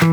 [0.00, 0.06] Då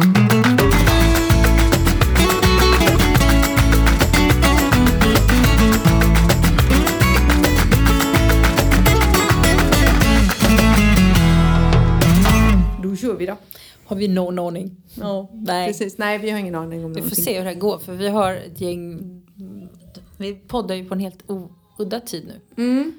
[12.95, 13.37] kör vi då.
[13.85, 14.75] Har vi någon aning?
[14.95, 15.67] Ja, Nej.
[15.67, 15.97] precis.
[15.97, 17.23] Nej, vi har ingen aning om Vi får någonting.
[17.23, 18.99] se hur det här går för vi har ett gäng...
[20.17, 21.23] Vi poddar ju på en helt
[21.79, 22.63] udda tid nu.
[22.63, 22.93] Mm.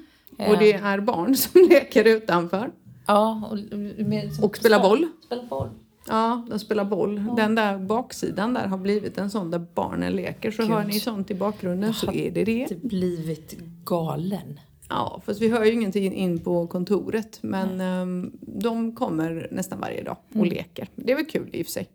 [0.51, 2.71] Och det är barn som leker utanför.
[3.07, 5.07] Ja, och, med, Och spelar boll.
[5.25, 5.69] Spelar boll.
[6.09, 7.25] Ja, de spelar boll.
[7.37, 10.51] Den där baksidan där har blivit en sån där barnen leker.
[10.51, 10.71] Så Gud.
[10.71, 12.67] hör ni sånt i bakgrunden så har är det det.
[12.67, 14.59] Typ blivit galen.
[14.89, 17.39] Ja, fast vi hör ju ingenting in på kontoret.
[17.41, 20.87] Men ehm, de kommer nästan varje dag och leker.
[20.95, 21.89] Det är väl kul i och för sig.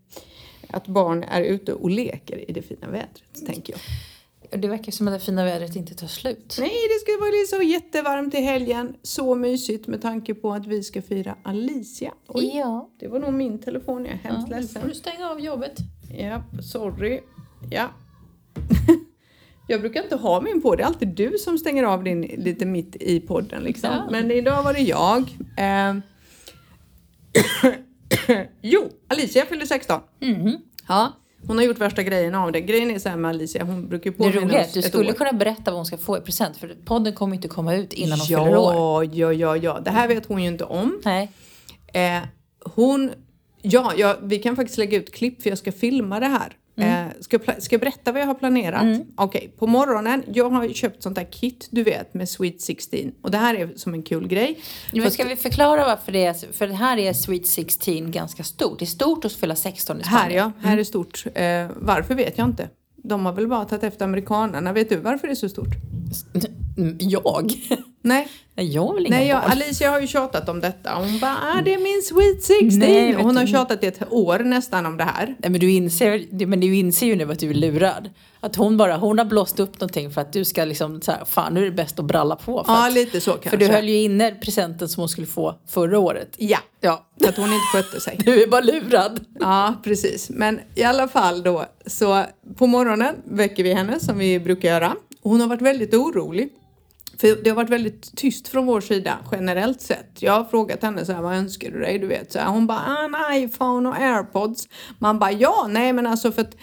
[0.68, 3.80] Att barn är ute och leker i det fina vädret, tänker jag.
[4.58, 6.56] Det verkar som att det fina vädret inte tar slut.
[6.60, 8.96] Nej, det ska vara så jättevarmt i helgen.
[9.02, 12.12] Så mysigt med tanke på att vi ska fira Alicia.
[12.28, 12.90] Oj, Ja.
[13.00, 14.04] det var nog min telefon.
[14.04, 14.56] Jag är hemskt ja.
[14.56, 14.82] Nu ledsen.
[14.82, 15.76] får du stänga av jobbet.
[16.18, 17.20] Ja, sorry.
[17.70, 17.88] Ja.
[19.68, 22.66] Jag brukar inte ha min på, det är alltid du som stänger av din lite
[22.66, 23.90] mitt i podden liksom.
[23.92, 24.09] Ja.
[24.10, 25.20] Men idag var det jag.
[25.57, 25.95] Eh.
[28.62, 30.01] jo, Alicia fyllde 16.
[30.20, 30.57] Mhm.
[30.88, 31.12] Ja,
[31.46, 32.60] hon har gjort värsta grejen av det.
[32.60, 34.82] Grejen är så här med Alicia, hon brukar ju Det påminna roliga är att du
[34.82, 35.14] skulle år.
[35.16, 38.18] kunna berätta vad hon ska få i present för podden kommer inte komma ut innan
[38.18, 38.74] hon fyller år.
[38.74, 39.80] Ja, ja, ja, ja.
[39.80, 41.01] Det här vet hon ju inte om.
[41.04, 41.30] Nej.
[41.92, 42.23] Eh,
[42.74, 43.10] hon,
[43.62, 46.56] ja, ja, vi kan faktiskt lägga ut klipp för jag ska filma det här.
[46.76, 47.06] Mm.
[47.06, 49.00] Eh, ska, jag ska jag berätta vad jag har planerat?
[49.16, 53.30] Okej, på morgonen, jag har köpt sånt där kit du vet med Sweet 16 och
[53.30, 54.58] det här är som en kul grej.
[54.92, 58.45] Men Fast ska vi förklara varför det är, för det här är Sweet 16 ganska
[58.45, 58.78] stort.
[58.78, 60.52] Det är stort att fylla 16 i här Spanien.
[60.60, 61.24] ja, här är stort.
[61.34, 62.68] Eh, varför vet jag inte.
[62.96, 64.72] De har väl bara tagit efter amerikanerna.
[64.72, 65.75] Vet du varför det är så stort?
[66.76, 67.52] Mm, Jag?
[68.06, 69.50] Nej, jag inga Nej jag, barn.
[69.50, 70.94] Alicia har ju tjatat om detta.
[70.94, 72.78] Hon bara, ah, det är min Sweet 16.
[72.78, 75.27] Nej, hon har tjatat i ett år nästan om det här.
[75.38, 78.10] Nej, men du inser, men du inser ju nu att du är lurad.
[78.41, 81.25] Att hon bara, hon har blåst upp någonting för att du ska liksom så här,
[81.25, 82.64] fan nu är det bäst att bralla på.
[82.64, 83.50] För, Ja, att, lite så kanske.
[83.50, 86.34] för du höll ju inne presenten som hon skulle få förra året.
[86.38, 88.19] Ja, Ja, att hon inte skötte sig.
[88.25, 89.25] du är bara lurad.
[89.41, 90.31] Ja, precis.
[90.31, 92.25] Men i alla fall då, så
[92.56, 94.97] på morgonen väcker vi henne som vi brukar göra.
[95.22, 96.48] Hon har varit väldigt orolig.
[97.19, 100.22] För det har varit väldigt tyst från vår sida generellt sett.
[100.22, 101.98] Jag har frågat henne så här, vad önskar du dig?
[101.98, 104.69] Du vet, så här, hon bara, ah, en iPhone och airpods.
[104.98, 106.56] Man bara, ja, nej men alltså för att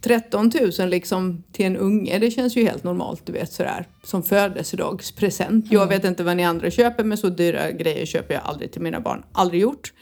[0.00, 3.88] 13 000 liksom till en unge, det känns ju helt normalt, du vet sådär.
[4.02, 5.72] Som födelsedagspresent.
[5.72, 8.82] Jag vet inte vad ni andra köper, men så dyra grejer köper jag aldrig till
[8.82, 9.24] mina barn.
[9.32, 9.92] Aldrig gjort.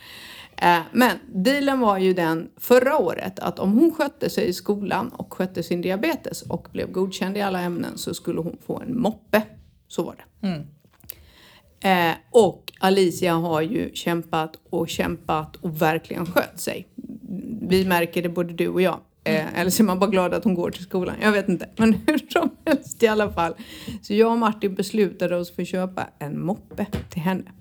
[0.57, 5.09] Eh, Men dealen var ju den förra året att om hon skötte sig i skolan
[5.09, 9.01] och skötte sin diabetes och blev godkänd i alla ämnen så skulle hon få en
[9.01, 9.41] moppe.
[9.93, 10.47] Så var det.
[11.89, 16.87] Eh, och Alicia har ju kämpat och kämpat och verkligen skött sig.
[17.61, 18.99] Vi märker det både du och jag.
[19.23, 21.15] Eh, eller så är man bara glad att hon går till skolan.
[21.21, 21.69] Jag vet inte.
[21.77, 23.53] Men hur som helst i alla fall.
[24.01, 27.51] Så jag och Martin beslutade oss för att köpa en moppe till henne.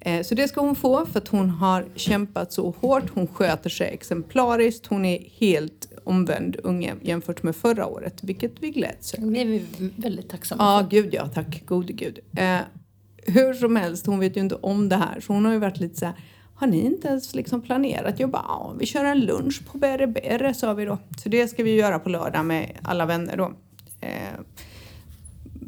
[0.00, 3.10] Eh, Så det ska hon få för att hon har kämpat så hårt.
[3.14, 4.86] Hon sköter sig exemplariskt.
[4.86, 5.77] Hon är helt
[6.08, 9.30] omvänd unge jämfört med förra året, vilket vi gläds över.
[9.30, 9.64] Det är vi
[9.96, 12.18] väldigt tacksamma Ja, gud ja, tack gode gud.
[12.36, 12.58] Eh,
[13.16, 15.80] hur som helst, hon vet ju inte om det här så hon har ju varit
[15.80, 16.14] lite så här,
[16.54, 18.20] har ni inte ens liksom planerat?
[18.20, 20.98] Jag bara, ja, vi kör en lunch på Berre Berre sa vi då.
[21.22, 23.52] Så det ska vi göra på lördag med alla vänner då.
[24.00, 24.40] Eh,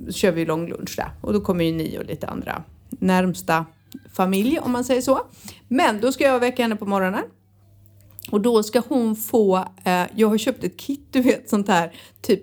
[0.06, 3.66] så kör vi långlunch där och då kommer ju ni och lite andra närmsta
[4.12, 5.20] familj om man säger så.
[5.68, 7.24] Men då ska jag väcka henne på morgonen.
[8.30, 11.92] Och då ska hon få, eh, jag har köpt ett kit, du vet sånt här
[12.22, 12.42] typ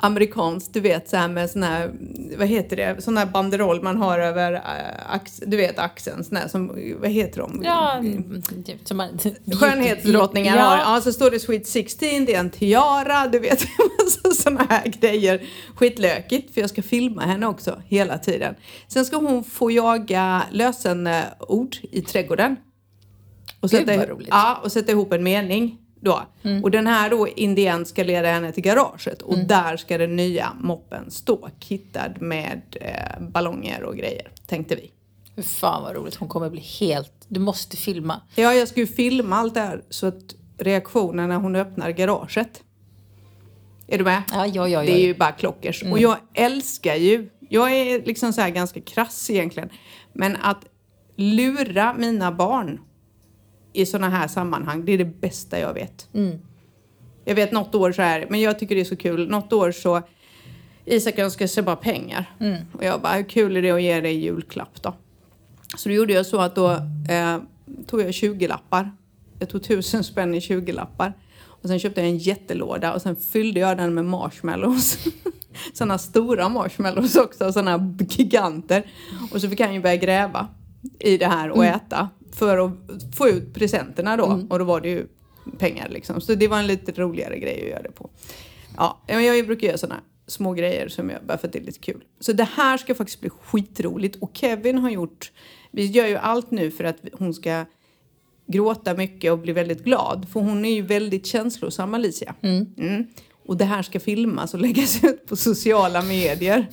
[0.00, 1.92] amerikanskt, du vet så här med sån här,
[2.38, 4.60] vad heter det, sån här banderoll man har över, äh,
[5.14, 6.66] ax, du vet axeln, sån här som,
[7.00, 7.62] vad heter de?
[7.64, 8.02] Ja,
[8.66, 9.18] typ som man,
[9.60, 10.62] Skönhetsdrottningar ja.
[10.62, 13.60] har, ja så står det Sweet 16, det är en tiara, du vet
[14.34, 15.42] såna här grejer.
[15.74, 18.54] Skitlökigt för jag ska filma henne också hela tiden.
[18.88, 22.56] Sen ska hon få jaga lösenord i trädgården.
[23.60, 24.28] Och Gud, sätta, vad ihop- roligt.
[24.30, 26.22] ja, och sätta ihop en mening då.
[26.62, 30.52] Och den här då Indien ska leda henne till garaget och där ska den nya
[30.60, 34.90] moppen stå kittad med eh, ballonger och grejer, tänkte vi.
[35.36, 37.12] Fy Fan vad roligt, hon kommer bli helt...
[37.28, 38.20] Du måste filma.
[38.34, 42.62] Ja, jag ska ju filma allt det här så att reaktionen när hon öppnar garaget.
[43.86, 44.22] Är du med?
[44.32, 44.80] Ja, ja, ja.
[44.80, 45.82] Det är ju bara klockers.
[45.82, 49.68] Och jag älskar ju, jag är liksom så här ganska krass egentligen,
[50.12, 50.64] men att
[51.16, 52.80] lura mina barn
[53.80, 56.08] i sådana här sammanhang, det är det bästa jag vet.
[57.24, 59.72] Jag vet något år så här, men jag tycker det är så kul, något år
[59.72, 60.02] så
[60.84, 62.34] Isak önskar sig bara pengar.
[62.72, 64.94] Och jag bara, hur kul är det att ge dig julklapp då?
[65.76, 66.70] Så då gjorde jag så att då
[67.10, 67.38] eh,
[67.86, 68.90] tog jag 20 lappar
[69.38, 71.12] jag tog tusen spänn i 20-lappar.
[71.46, 74.98] Och sen köpte jag en jättelåda och sen fyllde jag den med marshmallows.
[75.72, 78.86] sådana stora marshmallows också, sådana giganter.
[79.32, 80.48] Och så fick han ju börja gräva
[80.98, 82.08] i det här och äta
[82.38, 82.72] för att
[83.16, 84.42] få ut presenterna då.
[84.50, 85.06] Och då var det ju
[85.58, 86.20] pengar liksom.
[86.20, 88.10] Så det var en lite roligare grej att göra det på.
[88.76, 91.78] Ja, jag brukar göra sådana små grejer som jag bara för att det är lite
[91.78, 92.04] kul.
[92.20, 95.32] Så det här ska faktiskt bli skitroligt och Kevin har gjort,
[95.70, 97.64] vi gör ju allt nu för att hon ska
[98.46, 100.26] gråta mycket och bli väldigt glad.
[100.32, 102.34] För hon är ju väldigt känslosam Alicia.
[102.40, 103.06] Mm.
[103.48, 106.66] Och det här ska filmas och läggas ut på sociala medier.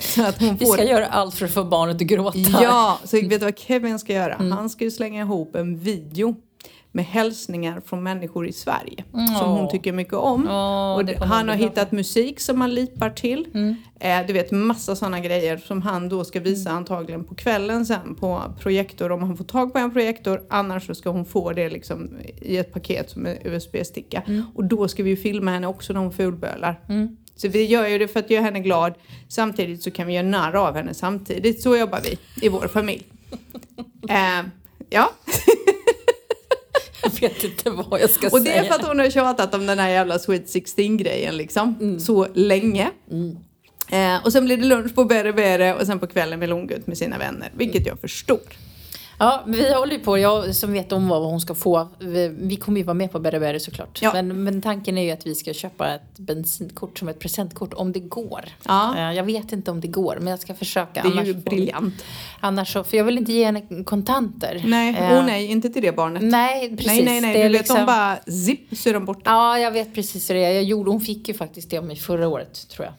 [0.00, 2.38] Så att hon Vi får ska göra allt för att få barnet att gråta.
[2.38, 4.36] Ja, så vet du vad Kevin ska göra?
[4.38, 6.36] Han ska ju slänga ihop en video
[6.92, 9.04] med hälsningar från människor i Sverige
[9.38, 10.48] som hon tycker mycket om.
[10.48, 13.46] Åh, och han har hittat musik som han lipar till.
[14.00, 18.14] Eh, du vet massa sådana grejer som han då ska visa antagligen på kvällen sen
[18.14, 20.42] på projektor om han får tag på en projektor.
[20.50, 22.10] Annars så ska hon få det liksom
[22.42, 24.22] i ett paket som en USB-sticka.
[24.54, 26.80] Och då ska vi ju filma henne också när hon fulbölar.
[27.36, 28.94] Så vi gör ju det för att göra henne glad.
[29.28, 31.62] Samtidigt så kan vi göra narr av henne samtidigt.
[31.62, 33.06] Så jobbar vi i vår familj.
[34.08, 34.46] Eh,
[34.90, 35.10] ja,
[37.02, 38.64] Jag vet inte vad jag ska och det säga.
[38.64, 41.96] är för att hon har tjatat om den här jävla Sweet 16 grejen liksom.
[42.00, 42.90] Så länge.
[43.90, 46.66] Eh, och sen blir det lunch på Bere Bere och sen på kvällen vill hon
[46.66, 47.52] gå ut med sina vänner.
[47.56, 48.38] Vilket jag förstår.
[49.18, 50.18] Ja, vi håller ju på.
[50.18, 51.88] Jag som vet om vad hon ska få.
[51.98, 53.98] Vi, vi kommer ju vara med på Berry Berry såklart.
[54.02, 54.12] Ja.
[54.12, 57.92] Men, men tanken är ju att vi ska köpa ett bensinkort som ett presentkort om
[57.92, 58.44] det går.
[58.64, 58.96] Ja.
[58.96, 61.02] Eh, Jag vet inte om det går, men jag ska försöka.
[61.02, 62.04] Det är annars ju briljant.
[62.40, 64.62] Annars så, för jag vill inte ge henne kontanter.
[64.66, 66.22] Nej, Eh, oh, nej, inte till det barnet.
[66.22, 66.86] Nej, precis.
[66.86, 67.32] nej, nej, nej.
[67.34, 69.20] Det Du vet, liksom- de bara zipp så är de borta.
[69.30, 70.50] Ja, jag vet precis hur det är.
[70.52, 72.94] Jag gjorde, hon fick ju faktiskt det av mig förra året, tror jag.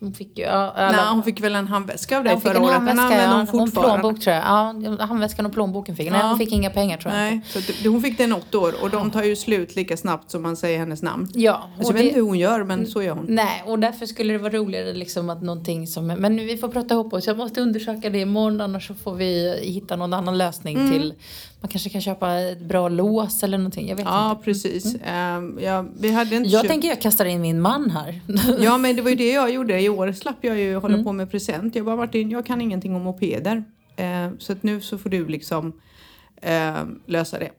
[0.00, 0.44] Hon fick ju...
[0.44, 2.74] Ja, alla- Nej, hon fick väl en handväska av dig hon fick förra en året.
[2.86, 3.46] Den handväska, använder ja.
[3.50, 4.00] hon Hon fortfarande.
[4.02, 4.44] plånbok tror jag.
[4.44, 6.10] Ja, handväskan och plånboken fick.
[6.10, 6.28] Nej, Ja.
[6.28, 8.90] hon fick inga pengar tror jag Nej, så det- hon fick i något år och
[8.90, 11.28] de tar ju slut lika snabbt som man säger hennes namn.
[11.34, 13.24] Ja, Alltså, och jag vet inte hur hon gör men så gör hon.
[13.28, 16.06] Nej, och därför skulle det vara roligare liksom att någonting som...
[16.06, 17.26] Men nu, vi får prata ihop oss.
[17.26, 20.90] Jag måste undersöka det imorgon annars så får vi hitta någon annan lösning Mm.
[20.92, 21.14] till...
[21.60, 23.88] Man kanske kan köpa ett bra lås eller någonting.
[23.88, 24.44] Jag vet Ja, inte.
[24.44, 24.96] precis.
[25.04, 28.20] Ehm, ja, vi hade inte Jag köpt- tänker jag kastar in min man här.
[28.60, 29.80] Ja men det var ju det jag gjorde.
[29.80, 31.04] I år slapp jag ju hålla Mm.
[31.04, 31.74] på med present.
[31.74, 33.64] Jag bara Martin, jag kan ingenting om mopeder.
[33.96, 35.72] Eh, så att nu så får du liksom
[36.42, 36.74] eh,
[37.06, 37.50] lösa det.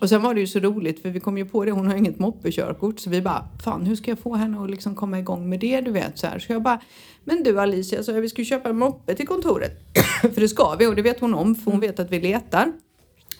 [0.00, 1.96] Och sen var det ju så roligt för vi kom ju på det, hon har
[1.96, 3.00] inget moppekörkort.
[3.00, 5.80] Så vi bara, fan hur ska jag få henne att liksom komma igång med det
[5.80, 6.38] du vet så här.
[6.38, 6.80] Så jag bara,
[7.24, 9.72] men du Alicia, så vi ska ju köpa en moppe till kontoret.
[10.20, 12.72] för det ska vi och det vet hon om för hon vet att vi letar.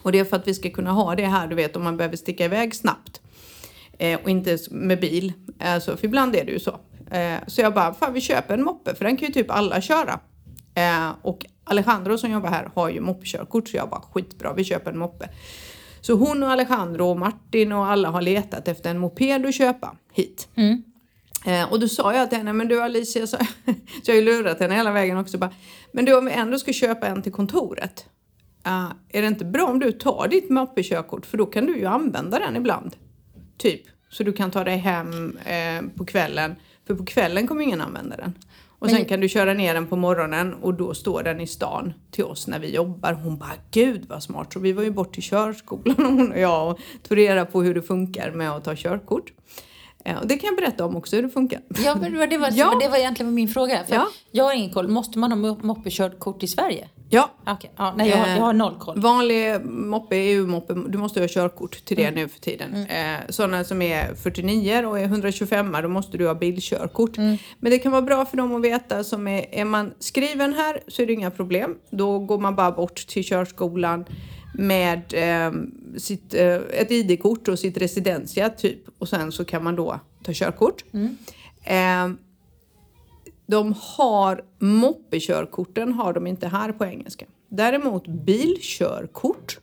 [0.09, 1.97] Och det är för att vi ska kunna ha det här du vet om man
[1.97, 3.21] behöver sticka iväg snabbt.
[3.99, 5.33] Eh, och inte med bil.
[5.61, 6.81] Alltså, för ibland är det ju så.
[7.11, 9.81] Eh, så jag bara, fan vi köper en moppe för den kan ju typ alla
[9.81, 10.21] köra.
[10.75, 14.91] Eh, och Alejandro som jobbar här har ju moppekörkort så jag bara skitbra, vi köper
[14.91, 15.29] en moppe.
[16.01, 19.97] Så hon och Alejandro och Martin och alla har letat efter en moped att köpa
[20.13, 20.49] hit.
[21.47, 23.37] Eh, och då sa jag till henne, men du Alicia, så,
[24.05, 25.39] så jag har ju lurat henne hela vägen också.
[25.39, 25.55] Bara,
[25.93, 28.07] men du om vi ändå ska köpa en till kontoret.
[28.69, 31.87] Eh, är det inte bra om du tar ditt moppekörkort för då kan du ju
[31.87, 32.97] använda den ibland.
[33.56, 33.82] Typ.
[34.11, 36.56] Så du kan ta dig hem eh, på kvällen.
[36.87, 38.35] För på kvällen kommer ingen använda den.
[38.81, 41.93] Och sen kan du köra ner den på morgonen och då står den i stan
[42.11, 43.12] till oss när vi jobbar.
[43.12, 44.53] Hon bara, gud vad smart.
[44.53, 47.75] Så vi var ju bort till körskolan hon och jag och tog reda på hur
[47.75, 49.33] det funkar med att ta körkort.
[50.05, 51.61] Eh, och det kan jag berätta om också hur det funkar.
[51.85, 52.78] Ja, men det var, det var, Ja.
[52.81, 53.85] det var egentligen min fråga.
[53.85, 54.07] För Ja.
[54.31, 54.88] Jag har ingen koll.
[54.88, 56.88] Måste man ha mo- moppekörkort i Sverige?
[57.11, 59.00] Ja, Okej, ja, nej jag har, jag har noll koll.
[59.00, 62.75] Vanlig moppe, EU-moppe, du måste ha körkort till det nu för tiden.
[62.75, 67.17] Eh, sådana som är 49 och är 125 då måste du ha bilkörkort.
[67.17, 67.38] Men
[67.71, 71.02] det kan vara bra för dem att veta som är, är man skriven här så
[71.02, 71.75] är det inga problem.
[71.90, 74.05] Då går man bara bort till körskolan
[74.59, 75.53] med eh,
[75.97, 80.33] sitt, eh, ett ID-kort och sitt residentia typ och sen så kan man då ta
[80.35, 80.85] körkort.
[81.65, 82.09] Eh,
[83.47, 87.27] de har moppekörkorten har de inte här på engelska.
[87.49, 89.59] Däremot bilkörkort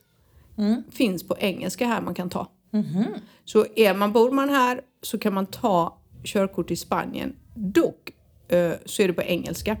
[0.90, 2.50] finns på engelska här man kan ta.
[3.44, 7.36] Så är man, bor man här så kan man ta körkort i Spanien.
[7.54, 8.12] Dock
[8.48, 9.76] eh, så är det på engelska.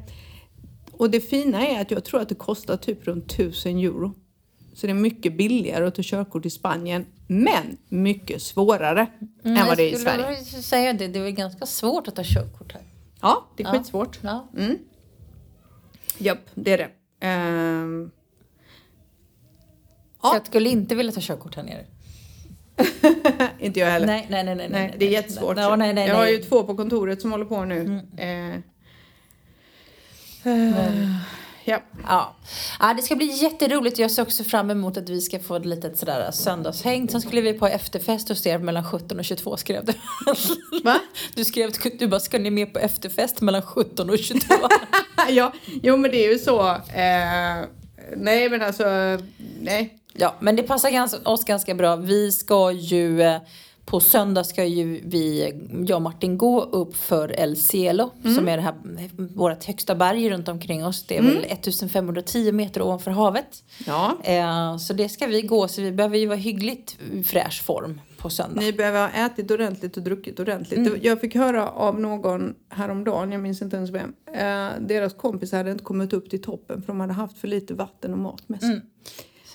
[0.92, 4.14] Och det fina är att jag tror att det kostar typ runt 1000 euro.
[4.76, 9.06] Så det är mycket billigare att ta körkort i Spanien, men mycket svårare
[9.44, 10.44] än vad det är i Jag skulle Sverige.
[10.62, 12.82] säga det, det är ganska svårt att ta körkort här.
[13.20, 14.18] Ja, det är skitsvårt.
[14.22, 14.48] Ja.
[16.18, 16.90] Japp, det är det.
[17.26, 18.10] Ehm,
[20.22, 21.84] Så jag skulle inte vilja ta körkort här nere.
[23.58, 24.06] inte jag heller.
[24.06, 24.68] Nej, nej, nej, nej.
[24.70, 25.56] Nej, det är jättesvårt.
[25.56, 28.00] Nej, nej, nej, jag har ju två på kontoret som håller på nu.
[28.16, 28.54] Eh,
[30.52, 31.16] eh,
[31.68, 31.82] Ja.
[32.08, 32.36] Ja.
[32.80, 33.98] ja, det ska bli jätteroligt.
[33.98, 37.08] Jag ser också fram emot att vi ska få ett litet sådär söndagshäng.
[37.08, 39.92] Sen skulle vi på efterfest hos er mellan 17 och 22 skrev du.
[40.84, 41.00] Va?
[41.34, 44.54] Du skrev att du bara, ska ni med på efterfest mellan 17 och 22?
[45.28, 46.70] ja, jo men det är ju så.
[46.70, 47.68] Eh,
[48.16, 48.84] nej men alltså,
[49.60, 49.98] nej.
[50.12, 51.96] Ja, men det passar oss ganska bra.
[51.96, 53.40] Vi ska ju eh,
[53.86, 55.52] på söndag ska ju vi,
[55.88, 58.74] jag och Martin gå upp för El Cielo som är det här
[59.34, 61.06] vårt högsta berg runt omkring oss.
[61.06, 63.64] Det är väl 1510 meter ovanför havet.
[63.86, 64.16] Ja.
[64.22, 68.30] Eh, så det ska vi gå så vi behöver ju vara hyggligt fräsch form på
[68.30, 68.60] söndag.
[68.60, 70.78] Ni behöver ha ätit ordentligt och druckit ordentligt.
[70.78, 70.98] Mm.
[71.02, 74.14] Jag fick höra av någon häromdagen, jag minns inte ens vem.
[74.26, 77.74] Eh, deras kompisar hade inte kommit upp till toppen för de hade haft för lite
[77.74, 78.80] vatten och mat med sig.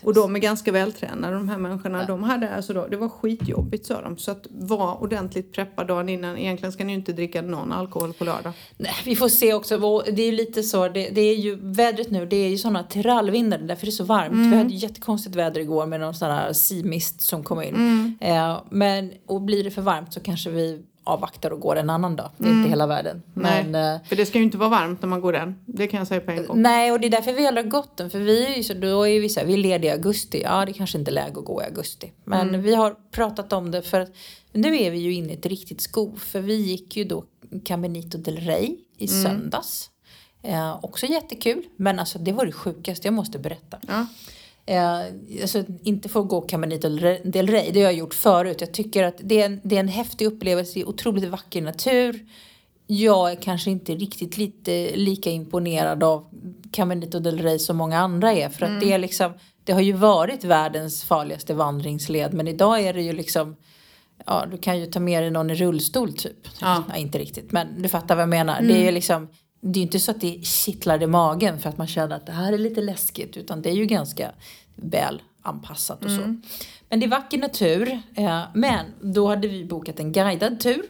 [0.02, 0.08] Mm.
[0.08, 2.06] Och de är ganska vältränade de här människorna.
[2.06, 4.18] De hade alltså då, det var skitjobbigt sa de.
[4.18, 6.38] Så att var ordentligt preppad dagen innan.
[6.38, 8.54] Egentligen ska ni ju inte dricka någon alkohol på lördag.
[8.78, 10.00] Nej, vi får se också.
[10.00, 10.88] Det är ju lite så.
[10.88, 12.26] Det, det är ju vädret nu.
[12.26, 13.58] Det är ju sådana trallvindar.
[13.58, 14.54] Därför är det så varmt.
[14.54, 18.18] Vi hade ju jättekonstigt väder igår med någon sån här seamist som kom in.
[18.22, 20.82] Eh, men och blir det för varmt så kanske vi
[21.12, 22.30] avvaktar och går en annan dag.
[22.38, 23.24] Det är inte hela världen.
[23.34, 25.56] Men, Nej, eh, för det ska ju inte vara varmt när man går den.
[25.66, 26.62] Det kan jag säga på en gång.
[26.62, 28.10] Nej, och det är därför vi aldrig har gått den.
[28.10, 30.42] För vi är så, då är vi så här, vi är lediga i augusti.
[30.46, 32.12] Ja, det kanske inte är läge att gå i augusti.
[32.24, 34.10] Men vi har pratat om det för att
[34.52, 36.20] nu är vi ju inne i ett riktigt skov.
[36.20, 37.24] För vi gick ju då
[37.66, 39.90] Caminito del Rey i söndags.
[40.44, 41.64] Eh, också jättekul.
[41.76, 43.78] Men alltså det var det sjukaste, jag måste berätta.
[43.88, 44.06] Ja.
[44.66, 45.00] Eh,
[45.42, 46.90] alltså, inte få gå Caminito
[47.24, 48.62] del Rey, det har jag gjort förut.
[48.62, 51.62] Jag tycker att det är en, det är en häftig upplevelse, det är otroligt vacker
[51.62, 52.26] natur.
[52.88, 56.26] Jag är kanske inte riktigt lite lika imponerad av
[56.72, 58.50] Caminito del Rey som många andra är.
[58.50, 62.94] För att det är liksom, det har ju varit världens farligaste vandringsled men idag är
[62.94, 63.56] det ju liksom
[64.26, 66.48] Ja, du kan ju ta med dig någon i rullstol typ.
[66.62, 66.84] Ja.
[66.90, 68.62] Nej, inte riktigt, men du fattar vad jag menar.
[68.62, 69.28] Det är ju liksom,
[69.62, 72.32] det är inte så att det kittlar i magen för att man känner att det
[72.32, 73.38] här är lite läskigt.
[73.38, 74.32] Utan det är ju ganska
[74.76, 76.36] väl anpassat och så.
[76.90, 78.00] Men det är vacker natur.
[78.16, 80.84] Eh, men då hade vi bokat en guidad tur.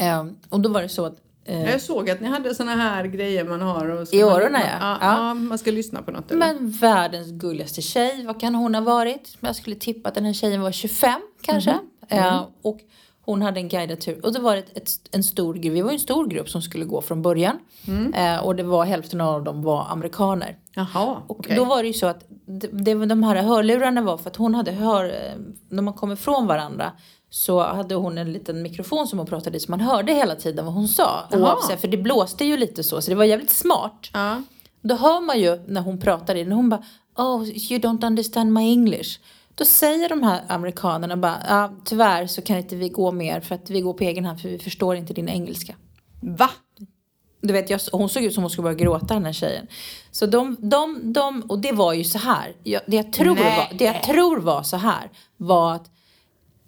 [0.00, 3.04] Eh, och då var det så att eh, Jag såg att ni hade såna här
[3.04, 3.88] grejer man har.
[3.88, 4.78] Och I öronen, ja.
[4.80, 4.98] ja.
[5.00, 5.34] Ja.
[5.34, 6.30] Man ska lyssna på något.
[6.30, 6.46] Eller?
[6.46, 9.36] Men världens gulligaste tjej, vad kan hon ha varit?
[9.40, 11.78] Jag skulle tippa att den här tjejen var 25 kanske.
[12.08, 12.80] Eh, och
[13.26, 14.20] hon hade en guidad tur.
[14.26, 16.62] Och då var det ett, ett, en stor grupp, vi var en stor grupp som
[16.62, 17.58] skulle gå från början.
[18.14, 20.56] Eh, och det var hälften av dem var amerikaner.
[20.74, 21.56] Jaha, Och okej.
[21.56, 24.54] då var det ju så att det, det, de här hörlurarna var för att hon
[24.54, 26.92] hade hör, eh, när man kom ifrån varandra
[27.30, 30.64] så hade hon en liten mikrofon som hon pratade i så man hörde hela tiden
[30.64, 31.24] vad hon sa.
[31.32, 34.10] Oavsett, för det blåste ju lite så, så det var jävligt smart.
[34.12, 34.42] Ja.
[34.82, 36.82] Då hör man ju när hon pratar i när hon bara
[37.18, 39.18] Oh, you don't understand my English.
[39.56, 43.54] Då säger de här amerikanerna bara ja, tyvärr så kan inte vi gå mer för
[43.54, 45.74] att vi går på egen hand för vi förstår inte din engelska.
[46.20, 46.50] Va?
[47.40, 49.66] Du vet, jag, hon såg ut som hon skulle börja gråta den här tjejen.
[50.10, 52.56] Så de, de, de och det var ju så här.
[52.62, 53.56] Jag, det, jag tror Nej.
[53.56, 55.90] var, det jag tror var så här var att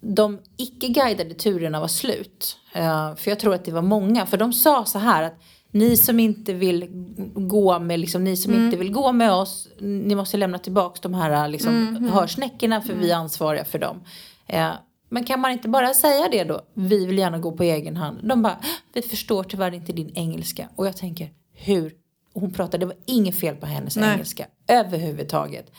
[0.01, 2.57] de icke-guidade turerna var slut.
[2.73, 4.27] Eh, för jag tror att det var många.
[4.27, 6.87] För de sa så här att ni som inte vill
[7.35, 11.15] gå med, liksom, ni som inte vill gå med oss, ni måste lämna tillbaka de
[11.15, 14.01] här liksom, hörsnäckorna för vi är ansvariga för dem.
[14.47, 14.71] Eh,
[15.09, 16.61] men kan man inte bara säga det då?
[16.75, 18.19] Vi vill gärna gå på egen hand.
[18.23, 18.59] De bara,
[18.93, 20.69] vi förstår tyvärr inte din engelska.
[20.77, 21.93] Och jag tänker, hur?
[22.35, 24.13] Hon pratade, det var inget fel på hennes Nej.
[24.13, 25.73] engelska överhuvudtaget.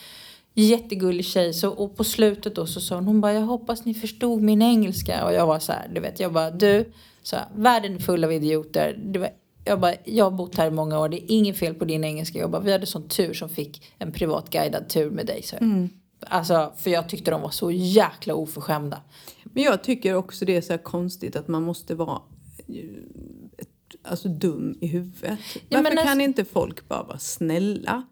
[0.53, 1.53] Jättegullig tjej.
[1.53, 4.61] Så, och på slutet då så sa hon, hon bara, jag hoppas ni förstod min
[4.61, 5.25] engelska.
[5.25, 6.91] Och jag var så här, du vet, jag bara, du,
[7.23, 8.99] så här, världen är full av idioter.
[9.05, 9.29] Det var,
[9.63, 12.03] jag bara, jag har bott här i många år, det är inget fel på din
[12.03, 12.39] engelska.
[12.39, 15.43] Jag bara, vi hade sån tur som fick en privat guidad tur med dig.
[15.43, 15.55] Så.
[15.59, 15.87] jag.
[16.21, 19.01] Alltså, för jag tyckte de var så jäkla oförskämda.
[19.43, 22.21] Men jag tycker också det är så konstigt att man måste vara
[22.67, 22.75] eh,
[24.03, 25.39] alltså dum i huvudet.
[25.53, 28.03] Ja, Varför men kan alltså- inte folk bara vara snälla?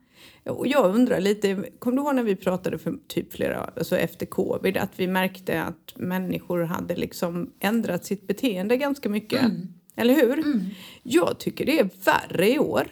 [0.45, 4.25] Och jag undrar lite, kommer du ihåg när vi pratade för typ flera, alltså efter
[4.25, 9.41] covid, att vi märkte att människor hade liksom ändrat sitt beteende ganska mycket.
[9.97, 10.65] Eller hur?
[11.03, 12.87] Jag tycker det är värre i år.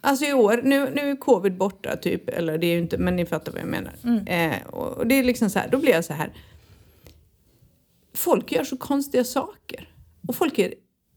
[0.00, 3.16] Alltså i år, nu, nu är covid borta typ, eller det är ju inte, men
[3.16, 3.94] ni fattar vad jag menar.
[4.26, 6.32] Eh, och det är liksom så här, då blir jag så här.
[8.14, 9.94] Folk gör så konstiga saker.
[10.28, 10.74] Och folk är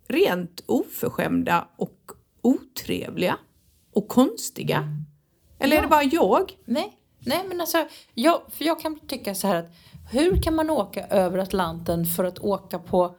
[0.08, 3.38] rent oförskämda och otrevliga.
[3.94, 4.90] Och konstiga.
[5.60, 6.52] Eller är det bara jag?
[6.66, 9.72] Nej, nej men alltså, jag, för jag kan tycka så här att
[10.12, 13.16] hur kan man åka över Atlanten för att åka på,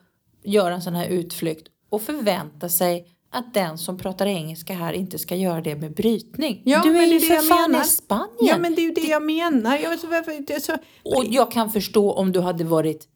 [0.46, 5.18] göra en sån här utflykt och förvänta sig att den som pratar engelska här inte
[5.18, 6.62] ska göra det med brytning.
[6.64, 7.84] Ja, du är det ju det för fan menar.
[7.84, 8.28] i Spanien.
[8.40, 9.78] Ja men det är ju det jag menar.
[9.78, 10.72] Jag så varför, det så,
[11.04, 13.08] Och jag kan förstå om du hade varit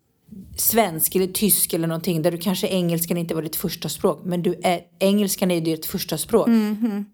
[0.56, 4.42] svensk eller tysk eller någonting där du kanske engelskan inte var ditt första språk men
[4.42, 6.48] du är, engelskan är ju ditt första språk.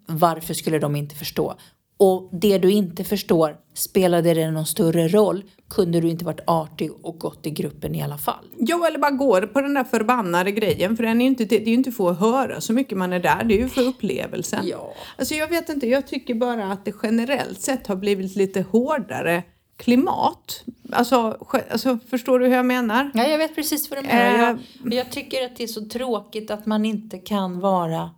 [0.06, 1.54] Varför skulle de inte förstå?
[1.98, 5.44] Och det du inte förstår, spelade det någon större roll?
[5.68, 8.44] Kunde du inte varit artig och gått i gruppen i alla fall?
[8.58, 10.96] Ja, eller bara går på den där förbannade grejen.
[10.96, 13.12] För den är ju inte, det är ju inte för att höra så mycket man
[13.12, 13.44] är där.
[13.44, 14.66] Det är ju för upplevelsen.
[14.68, 14.94] Ja.
[15.18, 19.42] Alltså jag vet inte, jag tycker bara att det generellt sett har blivit lite hårdare
[19.76, 20.64] klimat.
[20.92, 21.38] Alltså,
[21.70, 23.10] alltså förstår du hur jag menar?
[23.14, 24.38] Ja, jag vet precis vad du menar.
[24.38, 24.56] Jag, Eh.
[24.82, 28.10] men jag tycker att det är så tråkigt att man inte kan vara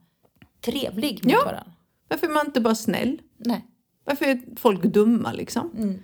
[0.64, 1.38] trevlig mot Ja.
[1.44, 1.73] varandra.
[2.08, 3.18] Varför är man inte bara snäll?
[3.38, 3.66] Nej.
[4.04, 5.71] Varför är folk dumma liksom?
[5.76, 5.99] Mm.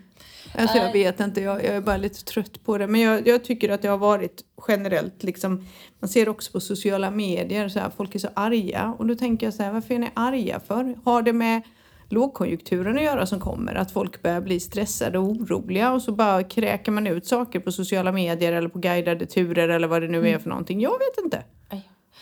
[0.59, 2.87] Alltså jag vet inte, jag, jag är bara lite trött på det.
[2.87, 5.67] Men jag, jag tycker att det har varit generellt liksom,
[6.01, 8.95] man ser också på sociala medier, så här, folk är så arga.
[8.99, 10.99] Och då tänker jag så här, varför är ni arga för?
[11.05, 11.63] Har det med
[12.09, 13.75] lågkonjunkturen att göra som kommer?
[13.75, 17.73] Att folk börjar bli stressade och oroliga och så bara kräker man ut saker på
[17.73, 20.81] sociala medier eller på guidade turer eller vad det nu är för någonting.
[20.81, 21.43] Jag vet inte.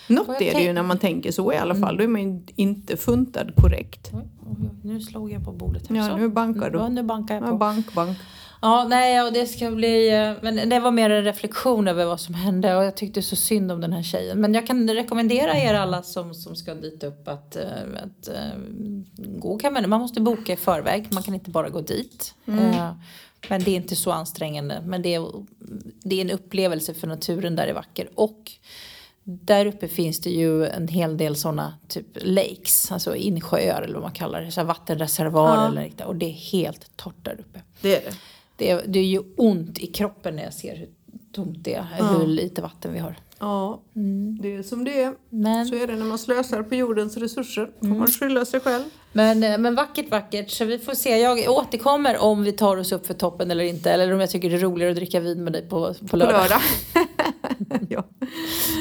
[0.06, 1.96] Något är det ju när man tänker så i alla fall.
[1.96, 4.10] Då är man ju inte funtad korrekt.
[4.12, 5.88] Oj, oj, oj, nu slog jag på bordet.
[5.88, 5.96] här.
[5.96, 6.16] Ja, Så.
[6.16, 6.78] nu bankar du.
[6.78, 7.56] Ja, nu bankar jag Ja, på.
[7.56, 8.18] bank, bank.
[8.64, 10.08] Ja, nej, och det ska bli...
[10.14, 13.36] eh, Men det var mer en reflektion över vad som hände och jag tyckte så
[13.36, 14.40] synd om den här tjejen.
[14.40, 17.62] Men jag kan rekommendera er alla som, som ska dit upp att, eh,
[17.94, 18.58] att eh,
[19.16, 21.08] gå kan man, måste boka i förväg.
[21.12, 22.34] Man kan inte bara gå dit.
[22.46, 22.92] Eh,
[23.48, 24.82] Men det är inte så ansträngande.
[24.86, 25.26] Men det är,
[26.02, 28.08] det är en upplevelse för naturen där är vacker.
[28.14, 28.52] Och
[29.24, 34.02] där uppe finns det ju en hel del sådana typ lakes, alltså insjöar eller vad
[34.02, 35.68] man kallar det, så här vattenreservoarer Ja.
[35.68, 36.04] eller liknande.
[36.04, 37.60] Och det är helt torrt där uppe.
[37.80, 38.16] Det är det.
[38.56, 40.88] Det är, det är ju ont i kroppen när jag ser hur
[41.32, 41.86] tomt det är,
[42.18, 43.16] hur lite vatten vi har.
[43.38, 43.80] Ja,
[44.40, 45.14] det är som det är.
[45.30, 47.70] Men, Så är det när man slösar på jordens resurser.
[47.80, 48.84] får man skylla sig själv.
[49.12, 50.50] men, eh, men vackert, vackert.
[50.50, 51.18] Så vi får se.
[51.18, 53.90] Jag återkommer om vi tar oss upp för toppen eller inte.
[53.90, 56.16] Eller om jag tycker det är roligare att dricka vin med dig på, på På
[56.16, 56.60] lördag.
[57.88, 58.04] ja.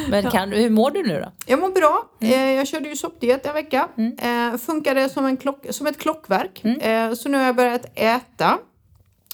[0.09, 1.31] Men kan, du- hur mår du nu då?
[1.45, 2.09] Jag mår bra.
[2.21, 3.87] Eh, jag körde ju soppdiet en vecka.
[4.21, 6.63] Eh, funkade som, en klock, som ett klockverk.
[6.65, 8.57] Eh, så nu har jag börjat äta.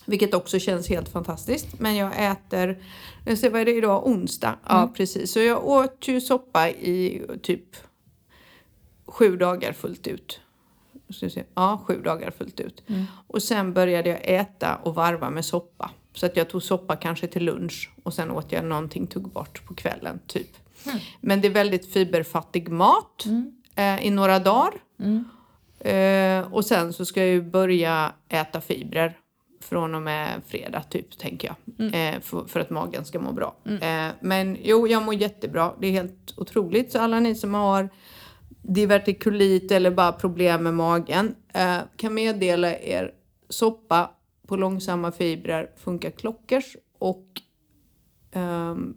[0.06, 1.80] Vilket också känns helt fantastiskt.
[1.80, 2.84] Men jag äter,
[3.25, 4.56] jag ser vad är det idag, onsdag?
[4.70, 5.32] Ja precis.
[5.32, 7.64] Så jag åt ju soppa i typ
[9.07, 10.40] sju dagar fullt ut.
[11.55, 12.83] Ja, sju dagar fullt ut.
[13.27, 15.92] Och sen började jag äta och varva med soppa.
[16.18, 19.74] Så att jag tog soppa kanske till lunch och sen åt jag någonting tuggbart på
[19.74, 20.58] kvällen typ.
[21.22, 23.25] Men det är väldigt fiberfattig mat
[23.75, 24.74] eh, i några dagar.
[25.80, 29.18] Eh, och sen så ska jag ju börja äta fibrer
[29.62, 31.56] från och med fredag typ tänker jag.
[31.96, 33.56] Eh, för, för att magen ska må bra.
[33.82, 35.74] Eh, men jo, jag mår jättebra.
[35.80, 36.92] Det är helt otroligt.
[36.92, 37.90] Så alla ni som har
[38.62, 43.12] divertikulit eller bara problem med magen eh, kan meddela er
[43.50, 44.12] soppa
[44.48, 47.27] på långsamma fibrer funkar klockers och
[48.31, 48.96] ehm,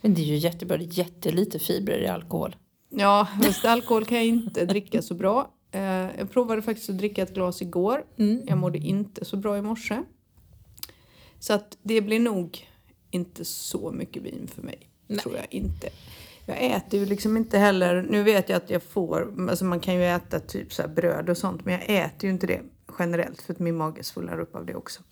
[0.00, 0.76] Men det är ju jättebra.
[0.76, 2.56] Det är jättelite fibrer i alkohol.
[2.88, 5.50] Ja, fast alkohol kan jag inte dricka så bra.
[5.70, 5.82] Eh,
[6.18, 8.04] jag provade faktiskt att dricka ett glas igår.
[8.46, 10.02] Jag mådde inte så bra i morse.
[11.38, 12.68] Så att det blir nog
[13.10, 14.90] inte så mycket vin för mig.
[15.22, 15.88] Tror jag inte.
[16.46, 19.94] Jag äter ju liksom inte heller, nu vet jag att jag får, alltså man kan
[19.94, 22.60] ju äta typ så bröd och sånt men jag äter ju inte det
[22.98, 25.02] generellt för att min mage svullar upp av det också.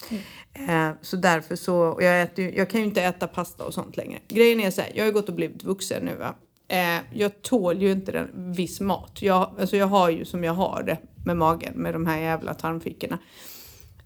[0.53, 3.97] Eh, så därför så, och jag, äter jag kan ju inte äta pasta och sånt
[3.97, 4.19] längre.
[4.29, 6.35] Grejen är så här, jag har ju gått och blivit vuxen nu va.
[6.69, 9.23] Eh, jag tål ju inte den viss mat.
[9.23, 12.55] Jag, alltså jag har ju som jag har det med magen med de här jävla
[12.55, 13.19] tarmfickorna.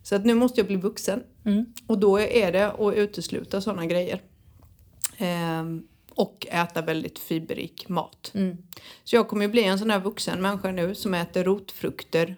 [0.03, 1.23] Så att nu måste jag bli vuxen.
[1.87, 4.23] Och då är det att utesluta sådana grejer.
[5.19, 8.31] Ehm, och äta väldigt fiberrik mat.
[9.05, 12.37] Så jag kommer ju bli en sån här vuxen människa nu som äter rotfrukter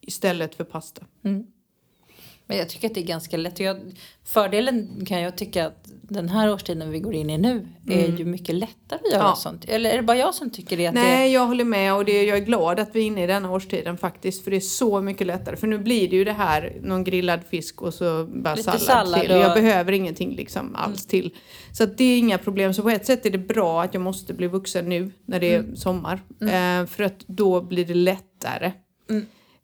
[0.00, 1.02] istället för pasta.
[2.46, 3.60] Men jag tycker att det är ganska lätt.
[3.60, 3.80] Jag,
[4.24, 8.24] fördelen kan jag tycka att den här årstiden vi går in i nu är ju
[8.24, 9.34] mycket lättare att göra Ja.
[9.36, 9.64] sånt.
[9.68, 10.86] Eller är det bara jag som tycker det?
[10.86, 13.24] Att det Nej, jag håller med och det, jag är glad att vi är inne
[13.24, 14.44] i denna årstiden faktiskt.
[14.44, 15.56] För det är så mycket lättare.
[15.56, 18.80] För nu blir det ju det här, någon grillad fisk och så bara Lite sallad,
[18.82, 19.30] sallad till.
[19.30, 21.34] och- Jag behöver ingenting liksom alls till.
[21.72, 22.74] Så det är inga problem.
[22.74, 25.54] Så på ett sätt är det bra att jag måste bli vuxen nu när det
[25.54, 26.20] är sommar.
[26.40, 28.72] Eh, för att då blir det lättare.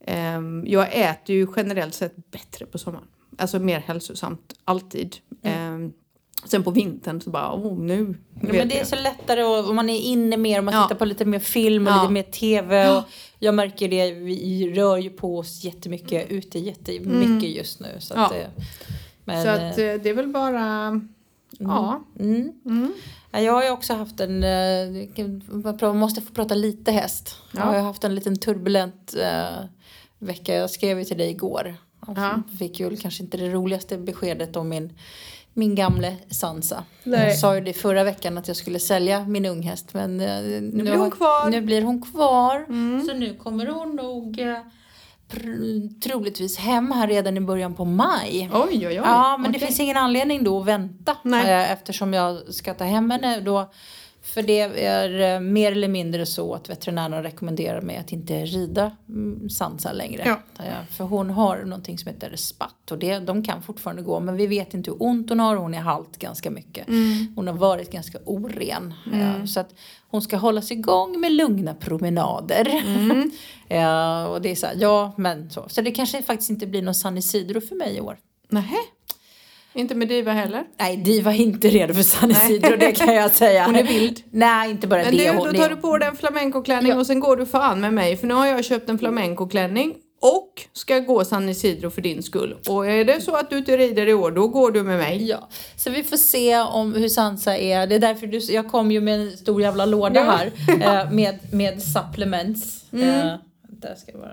[0.07, 3.07] Ehm, jag äter ju generellt sett bättre på sommaren.
[3.39, 5.17] Alltså mer hälsosamt, alltid.
[5.43, 5.93] Ehm,
[6.45, 9.75] sen på vintern så bara, oh nu Ja, men det är så lättare och, och
[9.75, 10.83] man är inne mer och man Ja.
[10.83, 12.03] tittar på lite mer film och Ja.
[12.03, 12.91] lite mer tv.
[12.97, 13.03] Och
[13.39, 17.89] jag märker det, vi rör ju på oss jättemycket ute jättemycket just nu.
[17.99, 18.37] Så att, Ja.
[18.39, 18.47] eh,
[19.25, 21.01] men, Så att eh, det är väl bara,
[21.59, 22.05] ja.
[22.21, 22.53] mm.
[22.67, 22.93] Mm.
[23.31, 25.09] Ja, Jag har ju också haft en, eh,
[25.81, 27.37] jag måste få prata lite häst.
[27.53, 27.67] Jag Ja.
[27.71, 29.65] har haft en liten turbulent eh,
[30.19, 30.55] vecka.
[30.55, 31.75] Jag skrev ju till dig igår.
[32.07, 32.15] Ja.
[32.17, 34.93] Jag fick ju kanske inte det roligaste beskedet om min
[35.57, 36.85] min gamle Sansa.
[37.05, 37.27] Nej.
[37.27, 40.83] Jag sa ju det förra veckan att jag skulle sälja min unghäst men eh, nu,
[40.83, 41.41] blir hon kvar.
[41.41, 41.51] Mm.
[41.51, 42.67] Nu blir hon kvar.
[43.07, 44.59] Så nu kommer hon nog eh,
[46.03, 48.51] troligtvis hem här redan i början på maj.
[48.53, 48.95] Oj, oj, oj.
[48.95, 49.67] Ja, men det Okej.
[49.67, 51.53] finns ingen anledning då att vänta Nej.
[51.53, 53.71] eh, eftersom jag ska ta hem henne då.
[54.37, 58.91] För det är eh, mer eller mindre så att veterinärerna rekommenderar mig att inte rida
[59.09, 60.23] mm, Sansa längre.
[60.27, 60.65] Ja.
[60.65, 64.37] Eh, För hon har någonting som heter spatt och det, de kan fortfarande gå men
[64.37, 65.57] vi vet inte hur ont hon har.
[65.57, 66.89] Hon är halt ganska mycket.
[66.89, 67.33] Mm.
[67.37, 68.95] Hon har varit ganska oren.
[69.13, 69.75] Eh, Så att
[70.09, 72.83] hon ska hållas igång med lugna promenader.
[72.87, 73.31] Mm.
[73.69, 75.65] Eh, och det är så här, ja men så.
[75.69, 78.17] Så det kanske faktiskt inte blir någon San Isidro för mig i år.
[78.49, 78.77] Nähä?
[79.77, 80.65] Inte med Diva heller?
[80.81, 83.65] Nej, Di var inte redo för San Isidro, det kan jag säga.
[83.67, 84.23] Hon är vild.
[84.31, 85.31] Nej, inte bara Men det.
[85.33, 86.99] du, då tar du på dig en flamencoklänning Ja.
[86.99, 88.17] och sen går du fan med mig.
[88.17, 92.57] För nu har jag köpt en flamencoklänning och ska gå San Isidro för din skull.
[92.69, 95.29] Och är det så att du inte rider i år, då går du med mig.
[95.29, 97.87] Ja, så vi får se om hur Sansa är.
[97.87, 100.31] Det är därför du, jag kom ju med en stor jävla låda Ja.
[100.31, 100.53] här
[101.05, 102.85] eh, med, med supplements.
[102.93, 103.09] Mm.
[103.09, 103.33] Eh,
[103.69, 104.31] där ska vara.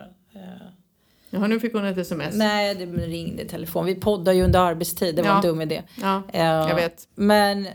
[1.34, 2.36] Eh, Jaha, nu fick hon ett sms.
[2.36, 3.86] nej, det ringde i telefon.
[3.86, 5.36] Vi poddar ju under arbetstid, det var Ja.
[5.36, 5.82] en dum idé.
[6.02, 7.08] Ja, Eh, jag vet.
[7.16, 7.68] Men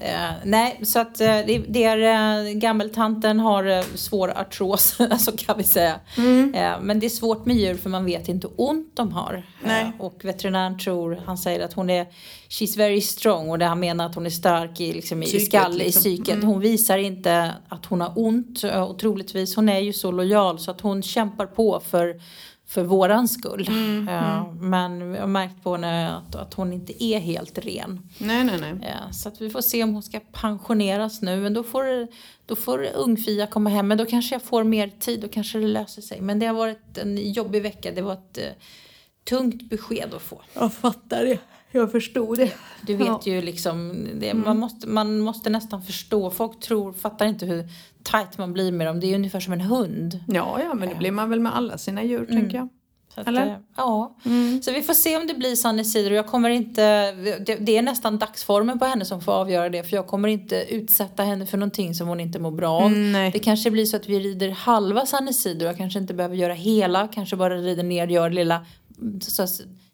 [0.00, 1.98] eh, eh, nej, så att eh, det, det är
[2.46, 6.00] uh, gammeltanten har uh, svår artros, så kan vi säga.
[6.16, 6.54] Mm.
[6.54, 9.42] Eh, men det är svårt med djur för man vet inte hur ont de har.
[9.64, 12.06] Eh, och veterinären tror, han säger att hon är
[12.48, 15.46] she's very strong och det han menar att hon är stark i, liksom, i Psyket,
[15.46, 16.02] skall, i liksom.
[16.02, 16.44] psyket.
[16.44, 20.58] Hon visar inte att hon har ont eh, och troligtvis, hon är ju så lojal
[20.58, 22.20] så att hon kämpar på för
[22.66, 23.66] för våran skull.
[23.68, 28.08] Mm, Ja, Men jag har märkt på henne att, att hon inte är helt ren.
[28.18, 28.74] Nej, nej, nej.
[28.82, 31.40] Ja, så att vi får se om hon ska pensioneras nu.
[31.40, 32.08] Men då får,
[32.46, 33.88] då får ungfia komma hem.
[33.88, 35.20] Men då kanske jag får mer tid.
[35.20, 36.20] Då kanske det löser sig.
[36.20, 37.92] Men det har varit en jobbig vecka.
[37.92, 38.44] Det var ett eh,
[39.28, 40.40] tungt besked att få.
[40.54, 41.38] Jag fattar det.
[41.76, 42.52] Jag förstod det.
[42.82, 43.20] Du vet Ja.
[43.24, 46.30] ju liksom, det, man, måste, man måste nästan förstå.
[46.30, 47.68] Folk tror, fattar inte hur
[48.02, 49.00] tight man blir med dem.
[49.00, 50.20] Det är ungefär som en hund.
[50.28, 52.68] Ja, ja, men det blir man väl med alla sina djur, tänker jag.
[53.14, 53.42] Att, Eller?
[53.42, 53.52] Mm.
[53.54, 54.16] eh, Ja.
[54.62, 56.14] Så vi får se om det blir San Isidro.
[56.14, 59.82] Jag kommer inte, det, det är nästan dagsformen på henne som får avgöra det.
[59.82, 62.86] För jag kommer inte utsätta henne för någonting som hon inte mår bra av.
[62.92, 63.30] Mm.
[63.32, 65.66] Det kanske blir så att vi rider halva San Isidro.
[65.66, 67.08] Jag kanske inte behöver göra hela.
[67.08, 68.66] Kanske bara rider ner, gör lilla,
[69.22, 69.46] så,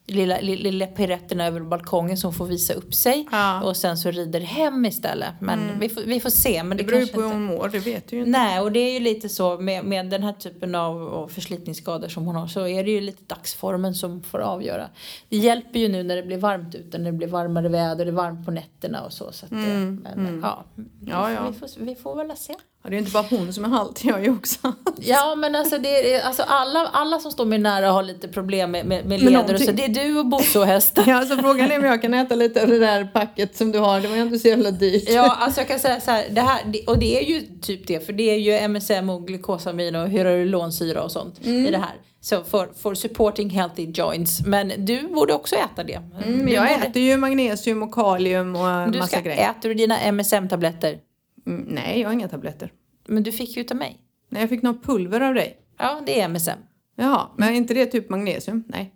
[0.06, 3.28] lilla, lilla, piretten över balkongen som får visa upp sig.
[3.30, 3.52] Ja.
[3.56, 3.62] Mm.
[3.68, 5.34] Och sen så rider hem istället.
[5.40, 6.62] Men vi, får, vi får se.
[6.62, 8.30] Men det, Det beror ju på hur hon mår, det vet du ju inte.
[8.38, 12.08] Nej, och det är ju lite så med, med den här typen av, av förslitningsskador
[12.08, 14.88] som hon har så är det ju lite dagsformen som får avgöra.
[15.28, 18.10] Det hjälper ju nu när det blir varmt ute, när det blir varmare väder, det
[18.10, 19.32] är varmt på nätterna och så.
[19.32, 21.50] så att, eh, men, ja, Mm, Ja, ja.
[21.50, 22.54] Vi, får, vi får väl se.
[22.84, 25.54] Ja, det är inte bara hon som är halt, jag är ju också Ja, men
[25.56, 29.06] alltså, det är, alltså alla, alla som står mig nära har lite problem med, med,
[29.06, 29.72] med leder och så.
[29.72, 31.04] Det är du och Bosse och hästen.
[31.06, 33.78] Ja, alltså frågan är om jag kan äta lite av det där packet som du
[33.78, 34.00] har.
[34.00, 35.08] Det var ju inte så jävla dyrt.
[35.08, 37.86] Ja, alltså jag kan säga så här, det här, det- och det är ju typ
[37.86, 41.94] det, för det är ju MSM och glukosamin och hyaluronsyra och sånt i det här.
[42.20, 44.40] Så för, for supporting healthy joints.
[44.46, 46.00] Men du borde också äta det.
[46.24, 49.50] Mm, jag borde, äter ju magnesium och kalium och du massa ska, grejer.
[49.50, 50.96] äter du dina MSM-tabletter?
[51.46, 52.72] Mm, nej, jag har inga tabletter.
[53.06, 54.00] Men du fick ju utav mig.
[54.28, 55.56] Nej, jag fick något pulver av dig.
[55.78, 56.58] Ja, det är MSM.
[56.96, 58.64] Jaha, men är inte det typ magnesium?
[58.66, 58.94] Nej.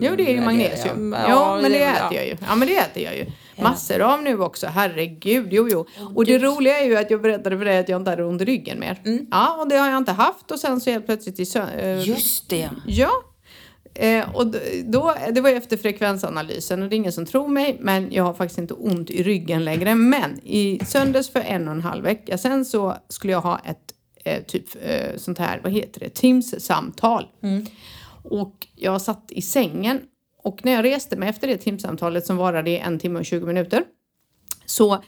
[0.00, 1.12] jo, det är ju magnesium.
[1.12, 2.14] ja, Ja, men det, det- äter ja.
[2.14, 2.36] jag ju.
[2.48, 3.26] Ja, men det äter jag ju.
[3.62, 5.48] Massor av nu också, herregud.
[5.50, 5.86] Jo, jo.
[6.14, 8.42] Och det roliga är ju att jag berättade för dig att jag inte hade ont
[8.42, 8.98] i ryggen mer.
[9.30, 10.50] Ja, och det har jag inte haft.
[10.50, 12.70] Och sen så helt plötsligt i sö- eh, Just det.
[12.86, 13.10] Ja.
[13.98, 14.46] Eh, och
[14.84, 18.24] då, det var ju efter frekvensanalysen och det är ingen som tror mig men jag
[18.24, 19.94] har faktiskt inte ont i ryggen längre.
[19.94, 23.94] Men i söndags för en och en halv vecka sen så skulle jag ha ett
[24.24, 27.26] eh, typ eh, sånt här, vad heter det, Teams-samtal.
[28.22, 30.00] Och jag satt i sängen
[30.42, 33.46] och när jag reste mig efter det Teams-samtalet som varade i en timme och 20
[33.46, 33.84] minuter
[34.66, 35.02] så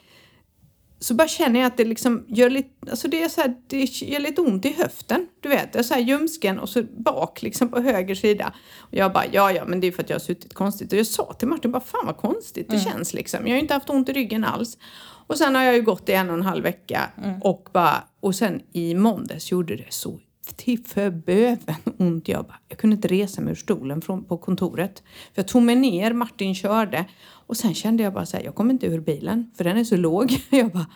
[1.01, 4.03] så bara känner jag att det liksom gör lite, alltså det är så här, det
[4.03, 5.27] gör lite ont i höften.
[5.41, 8.55] Du vet, det är så här ljumsken och så bak liksom på höger sida.
[8.79, 10.93] Och jag bara, ja ja, men det är för att jag har suttit konstigt.
[10.93, 13.41] Och jag sa till Martin, bara fan vad konstigt det känns liksom.
[13.41, 14.79] Jag har ju inte haft ont i ryggen alls.
[15.27, 17.11] Och sen har jag ju gått i en och en halv vecka
[17.43, 20.21] och bara, och sen i måndags gjorde det så
[20.57, 22.29] till förböven ont.
[22.29, 25.03] Jag bara, jag kunde inte resa mig ur stolen från, på kontoret.
[25.35, 27.05] För jag tog mig ner, Martin körde.
[27.51, 29.51] Och sen kände jag bara så här, jag kommer inte ur bilen.
[29.57, 30.41] För den är så låg.
[30.51, 30.87] Jag bara,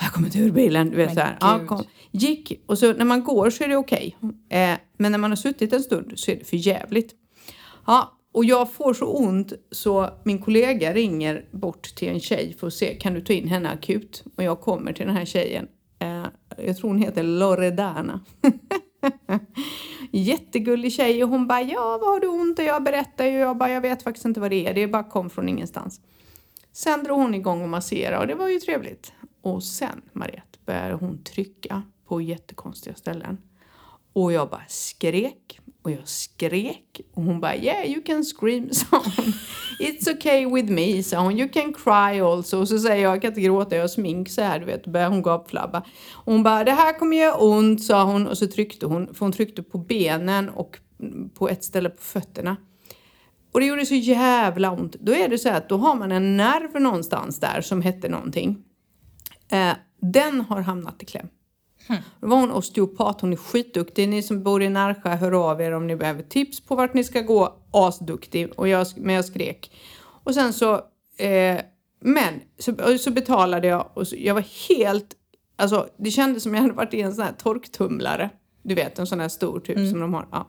[0.00, 0.90] jag kommer inte ur bilen.
[0.90, 1.36] Du vet så här.
[1.40, 1.84] Ja, kom.
[2.10, 2.52] Gick.
[2.66, 4.16] Och så när man går så är det okej.
[4.48, 7.14] Eh, men när man har suttit en stund så är det för jävligt.
[7.86, 12.66] Ja, och jag får så ont så min kollega ringer bort till en tjej för
[12.66, 14.24] att se, kan du ta in henne akut?
[14.36, 15.66] Och jag kommer till den här tjejen.
[15.98, 16.26] Eh,
[16.66, 18.20] jag tror hon heter Loredana.
[20.10, 22.58] Jättegullig tjej och hon bara ja vad har du ont?
[22.58, 24.74] Och jag berättar ju jag bara jag vet faktiskt inte vad det är.
[24.74, 26.00] Det bara kom från ingenstans.
[26.72, 29.12] Sen drog hon igång och massera och det var ju trevligt.
[29.42, 33.38] Och sen Mariette började hon trycka på jättekonstiga ställen.
[34.12, 38.86] Och jag bara skrek och jag skrek och hon bara yeah you can scream sa
[38.90, 39.32] hon.
[39.80, 41.38] It's okay with me sa hon.
[41.38, 42.58] You can cry also.
[42.60, 44.84] Och så säger jag jag kan inte gråta jag har smink så här du vet.
[44.84, 45.78] Då börjar hon gapflabba.
[46.12, 49.14] Och hon bara det här kommer göra ont sa hon och så tryckte hon.
[49.14, 50.78] För hon tryckte på benen och
[51.34, 52.56] på ett ställe på fötterna.
[53.52, 54.96] Och det gjorde så jävla ont.
[55.00, 58.08] Då är det så här att då har man en nerv någonstans där som hette
[58.08, 58.64] någonting.
[59.50, 61.28] Eh, den har hamnat i kläm.
[61.88, 62.02] Hmm.
[62.20, 64.08] Då var hon osteopat, hon är skitduktig.
[64.08, 67.04] Ni som bor i Närsjö, hör av er om ni behöver tips på vart ni
[67.04, 67.54] ska gå.
[67.72, 68.52] Asduktig.
[68.56, 69.70] Och jag, men jag skrek.
[70.24, 70.74] Och sen så,
[71.16, 71.60] eh,
[72.00, 75.14] men så, så betalade jag och så, jag var helt,
[75.56, 78.30] alltså det kändes som jag hade varit i en sån här torktumlare.
[78.62, 79.90] Du vet en sån här stor typ mm.
[79.90, 80.28] som de har.
[80.30, 80.48] Ja.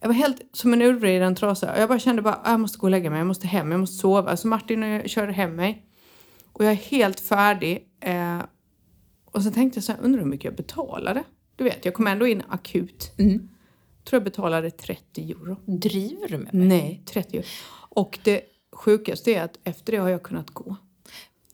[0.00, 1.78] Jag var helt som en ulv i en trasa.
[1.78, 3.96] Jag bara kände bara, jag måste gå och lägga mig, jag måste hem, jag måste
[3.96, 4.36] sova.
[4.36, 5.86] Så Martin körde hem mig.
[6.52, 7.88] Och jag är helt färdig.
[8.00, 8.38] Eh,
[9.32, 11.24] och så tänkte jag så här, undrar hur mycket jag betalade?
[11.56, 13.12] Du vet, jag kom ändå in akut.
[13.18, 13.48] Mm.
[14.04, 15.56] Tror jag betalade 30 euro.
[15.66, 16.66] Driver du med mig?
[16.66, 17.46] Nej, 30 euro.
[17.88, 18.42] Och det
[18.72, 20.76] sjukaste är att efter det har jag kunnat gå.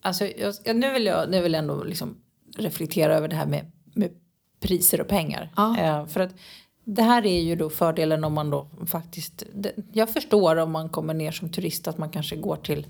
[0.00, 2.16] Alltså, jag, nu, vill jag, nu vill jag ändå liksom
[2.56, 4.10] reflektera över det här med, med
[4.60, 5.52] priser och pengar.
[5.56, 5.78] Ja.
[5.78, 6.34] Eh, för att
[6.84, 9.42] det här är ju då fördelen om man då faktiskt...
[9.92, 12.86] Jag förstår om man kommer ner som turist att man kanske går till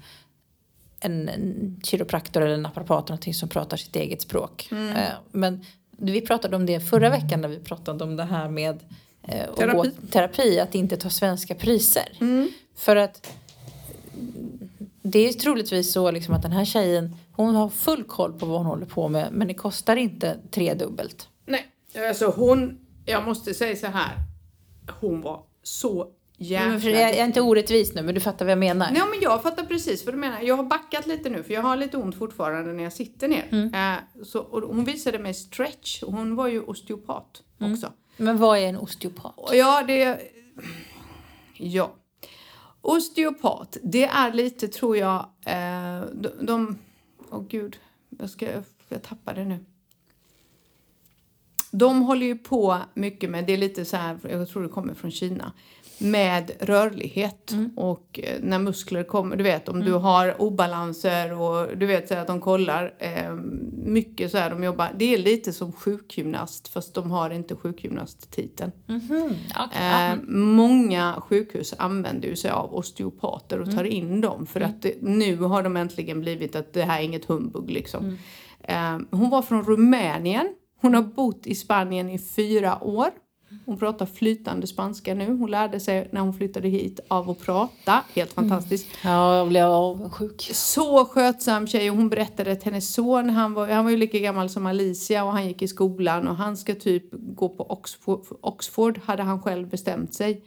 [1.00, 4.68] en, kiropraktor eller en naprapat någonting som pratar sitt eget språk.
[4.70, 4.96] Mm.
[4.96, 8.80] Eh, men vi pratade om det förra veckan när vi pratade om det här med
[9.22, 9.90] eh, terapi.
[10.10, 12.16] Terapi, att inte ta svenska priser.
[12.20, 12.48] Mm.
[12.76, 13.32] För att
[15.02, 18.58] det är troligtvis så liksom att den här tjejen hon har full koll på vad
[18.58, 21.28] hon håller på med men det kostar inte tredubbelt.
[21.46, 21.66] Nej,
[22.08, 24.14] alltså hon, jag måste säga så här,
[25.00, 26.08] hon var så
[26.40, 26.90] Jäklar.
[26.90, 28.90] Jag är inte orättvis nu men du fattar vad jag menar.
[28.92, 30.40] Nej men jag fattar precis vad du menar.
[30.40, 33.44] Jag har backat lite nu för jag har lite ont fortfarande när jag sitter ner.
[33.50, 33.74] Mm.
[33.74, 37.72] Eh, så, och hon visade mig stretch och hon var ju osteopat mm.
[37.72, 37.92] också.
[38.16, 39.50] Men vad är en osteopat?
[39.52, 40.20] Ja det...
[41.56, 41.94] Ja.
[42.80, 46.00] Osteopat, det är lite tror jag, eh,
[46.40, 46.78] de...
[47.30, 47.78] Åh oh, gud,
[48.18, 48.46] jag ska...
[48.88, 49.64] Jag tappar det nu.
[51.70, 54.94] De håller ju på mycket med, det är lite så här, jag tror det kommer
[54.94, 55.52] från Kina
[55.98, 57.70] med rörlighet mm.
[57.76, 59.86] och eh, när muskler kommer, du vet om mm.
[59.86, 63.34] du har obalanser och du vet så att de kollar eh,
[63.72, 64.88] mycket så här de jobbar.
[64.96, 68.72] Det är lite som sjukgymnast fast de har inte sjukgymnasttiteln.
[68.88, 69.34] Mm -hmm.
[69.66, 70.12] okay.
[70.12, 73.92] eh, många sjukhus använder ju sig av osteopater och tar mm.
[73.92, 74.70] in dem för mm.
[74.70, 78.18] att det, nu har de äntligen blivit att det här är inget humbug liksom.
[78.62, 80.54] Eh, hon var från Rumänien.
[80.80, 83.10] Hon har bott i Spanien i fyra år.
[83.66, 85.36] Hon pratar flytande spanska nu.
[85.36, 88.04] Hon lärde sig när hon flyttade hit av att prata.
[88.14, 88.86] Helt fantastiskt.
[89.02, 89.14] Mm.
[89.14, 90.50] Ja, jag blev avundsjuk.
[90.52, 94.18] Så skötsam tjej och hon berättade att hennes son, han var, han var ju lika
[94.18, 98.26] gammal som Alicia och han gick i skolan och han ska typ gå på Oxford,
[98.40, 100.42] Oxford hade han själv bestämt sig.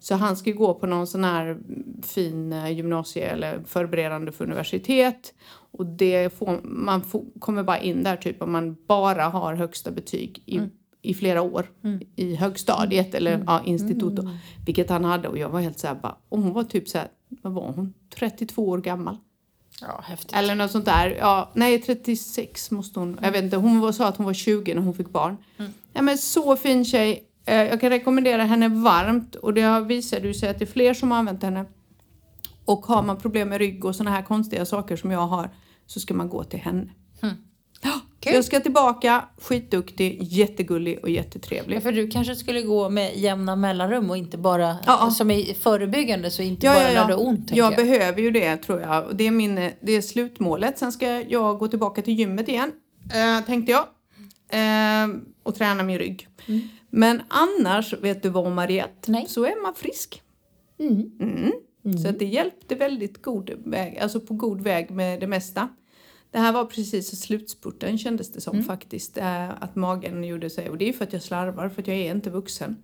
[0.00, 1.58] Så han ska gå på någon sån här
[2.02, 5.34] fin eh, gymnasie eller förberedande för universitet.
[5.78, 9.90] Och det får, man får, kommer bara in där typ om man bara har högsta
[9.90, 10.70] betyg i mm
[11.04, 12.00] i flera år mm.
[12.16, 13.44] i högstadiet eller mm.
[13.46, 14.18] ja, institut.
[14.18, 14.36] Mm.
[14.66, 17.52] Vilket han hade och jag var helt såhär bara, och hon var typ såhär, vad
[17.52, 17.94] var hon?
[18.14, 19.16] 32 år gammal.
[19.80, 20.36] Ja, häftigt.
[20.36, 21.16] Eller något sånt där.
[21.18, 23.18] Ja, nej, 36 måste hon.
[23.22, 25.36] Jag vet inte, hon var, sa att hon var 20 när hon fick barn.
[25.58, 25.72] Mm.
[25.92, 27.24] Ja men så fin tjej.
[27.46, 30.94] Eh, jag kan rekommendera henne varmt och det har visat sig att det är fler
[30.94, 31.64] som har använt henne.
[32.64, 35.50] Och har man problem med rygg och såna här konstiga saker som jag har
[35.86, 36.90] så ska man gå till henne.
[37.22, 37.34] Mm.
[38.24, 38.34] Kul.
[38.34, 41.76] Jag ska tillbaka, skitduktig, jättegullig och jättetrevlig.
[41.76, 45.54] Ja, för du kanske skulle gå med jämna mellanrum och inte bara ja, som är
[45.54, 47.50] förebyggande så inte ja, bara när det är ont.
[47.50, 49.16] Jag, jag behöver ju det tror jag.
[49.16, 50.78] Det är, min, det är slutmålet.
[50.78, 52.72] Sen ska jag gå tillbaka till gymmet igen,
[53.14, 53.84] äh, tänkte jag.
[54.48, 55.08] Äh,
[55.42, 56.28] och träna min rygg.
[56.46, 56.68] Mm.
[56.90, 59.10] Men annars, vet du vad Mariette?
[59.10, 59.26] Nej.
[59.28, 60.22] Så är man frisk.
[60.80, 61.10] Mm.
[61.20, 61.52] Mm.
[61.92, 65.68] Så det hjälpte väldigt god väg, alltså på god väg med det mesta.
[66.30, 68.66] Det här var precis slutspurten kändes det som mm.
[68.66, 69.18] faktiskt.
[69.18, 70.70] Äh, att magen gjorde sig.
[70.70, 72.76] Och det är för att jag slarvar, för att jag är inte vuxen.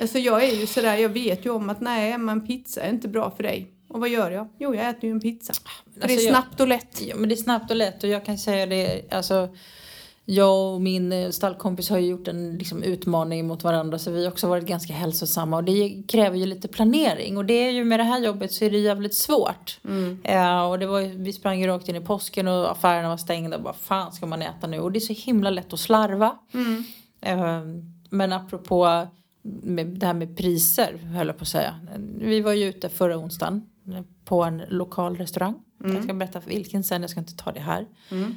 [0.00, 3.08] Alltså jag är ju sådär, jag vet ju om att nej, men pizza är inte
[3.08, 3.70] bra för dig.
[3.88, 4.48] Och vad gör jag?
[4.58, 5.52] Jo, jag äter ju en pizza.
[5.86, 7.02] Alltså det är snabbt och lätt.
[7.06, 9.56] Ja, men det är snabbt och lätt och jag kan säga det, alltså
[10.24, 14.24] jag och min eh, stallkompis har ju gjort en liksom, utmaning mot varandra så vi
[14.24, 17.84] har också varit ganska hälsosamma och det kräver ju lite planering och det är ju
[17.84, 19.80] med det här jobbet så är det jävligt svårt.
[19.84, 20.18] Mm.
[20.28, 23.56] Uh, och det var vi sprang ju rakt in i påsken och affärerna var stängda
[23.56, 26.38] och bara fan ska man äta nu och det är så himla lätt att slarva.
[26.54, 26.84] Mm.
[27.26, 29.06] Uh, men apropå
[29.42, 31.80] med det här med priser, höll jag på att säga.
[32.18, 33.62] Vi var ju ute förra onsdagen
[34.24, 35.54] på en lokal restaurang.
[35.84, 37.86] Jag ska berätta vilken sen, jag ska inte ta det här.
[38.10, 38.34] Mm.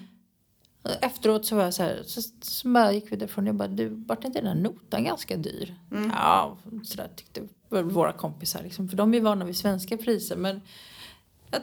[1.01, 3.67] Efteråt så var jag så här, så, så bara gick vi därifrån och jag bara,
[3.67, 5.75] du, vart inte den här notan ganska dyr?
[5.91, 6.11] Mm.
[6.15, 10.35] Ja, sådär tyckte våra kompisar liksom, för de är vana vid svenska priser.
[10.35, 10.61] Men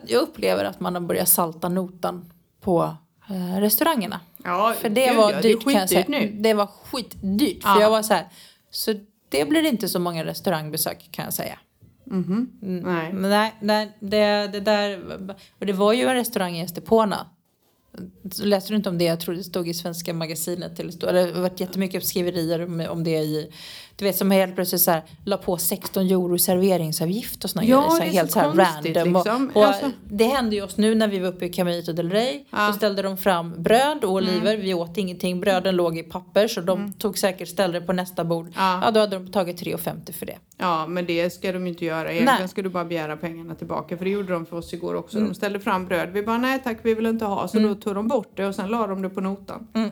[0.06, 2.96] jag- upplever att man har börjat salta notan på
[3.30, 4.20] eh, restaurangerna.
[4.44, 6.04] Ja, För det gud, var ja, dyrt kan jag säga.
[6.08, 6.30] nu.
[6.40, 7.62] Det var skitdyrt.
[7.62, 7.80] För Ja.
[7.80, 8.28] jag var så här,
[8.70, 8.94] så
[9.28, 11.58] det blir inte så många restaurangbesök kan jag säga.
[12.04, 12.50] Mhm.
[12.60, 13.12] Nej.
[13.12, 15.00] Men nej, nej det, det där,
[15.58, 17.26] och det var ju en restaurang i Estepona.
[18.32, 19.04] Så läste du inte om det?
[19.04, 20.80] Jag tror det stod i Svenska magasinet.
[20.80, 23.50] Eller det har varit jättemycket skriverier om, om det i...
[23.96, 27.80] Du vet som helt plötsligt så här, la på 16 euro serveringsavgift och såna Ja,
[27.80, 27.90] grejer.
[27.90, 29.14] Så här, så helt så här konstigt, random.
[29.22, 29.48] liksom.
[29.48, 32.10] Och, och Alltså- Det hände ju oss nu när vi var uppe i Camito del
[32.10, 32.44] Rey.
[32.50, 32.66] Ja.
[32.66, 34.56] Då ställde de fram bröd och oliver.
[34.56, 35.40] Vi åt ingenting.
[35.40, 38.52] Bröden låg i papper så de tog säkert ställde det på nästa bord.
[38.56, 38.80] Ja.
[38.84, 40.36] Ja, då hade de tagit 3,50 för det.
[40.56, 42.12] Ja, men det ska de inte göra.
[42.12, 42.48] Egentligen Nej.
[42.48, 43.96] ska du bara begära pengarna tillbaka.
[43.96, 45.20] För det gjorde de för oss igår också.
[45.20, 46.10] De ställde fram bröd.
[46.12, 47.48] Vi bara, nej tack, vi vill inte ha.
[47.48, 49.68] Så då tog de bort det och sen la de det på notan.
[49.74, 49.90] Mm.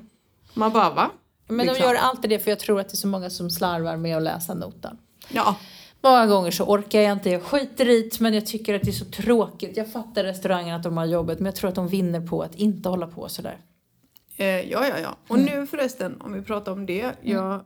[0.55, 1.11] Man bara, va?
[1.49, 1.75] Men Liksom.
[1.83, 4.17] de gör alltid det för jag tror att det är så många som slarvar med
[4.17, 4.99] att läsa notan.
[5.29, 5.57] Ja,
[6.05, 8.91] Många gånger så orkar jag inte, jag skiter i det men jag tycker att det
[8.91, 9.77] är så tråkigt.
[9.77, 12.55] Jag fattar restaurangen att de har jobbet men jag tror att de vinner på att
[12.55, 13.59] inte hålla på sådär.
[14.37, 15.17] eh, ja, ja, ja.
[15.29, 17.11] Och nu förresten, om vi pratar om det.
[17.23, 17.61] Jag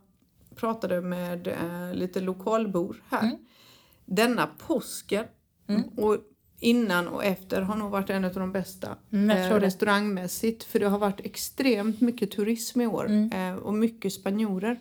[0.57, 3.23] pratade med eh, lite lokalbor här.
[3.23, 3.37] Mm.
[4.05, 5.25] Denna påsken
[5.97, 6.16] och
[6.61, 10.64] innan och efter har nog varit en av de bästa Mm, eh, restaurangmässigt.
[10.64, 13.33] För det har varit extremt mycket turism i år Mm.
[13.33, 14.81] eh, och mycket spanjorer.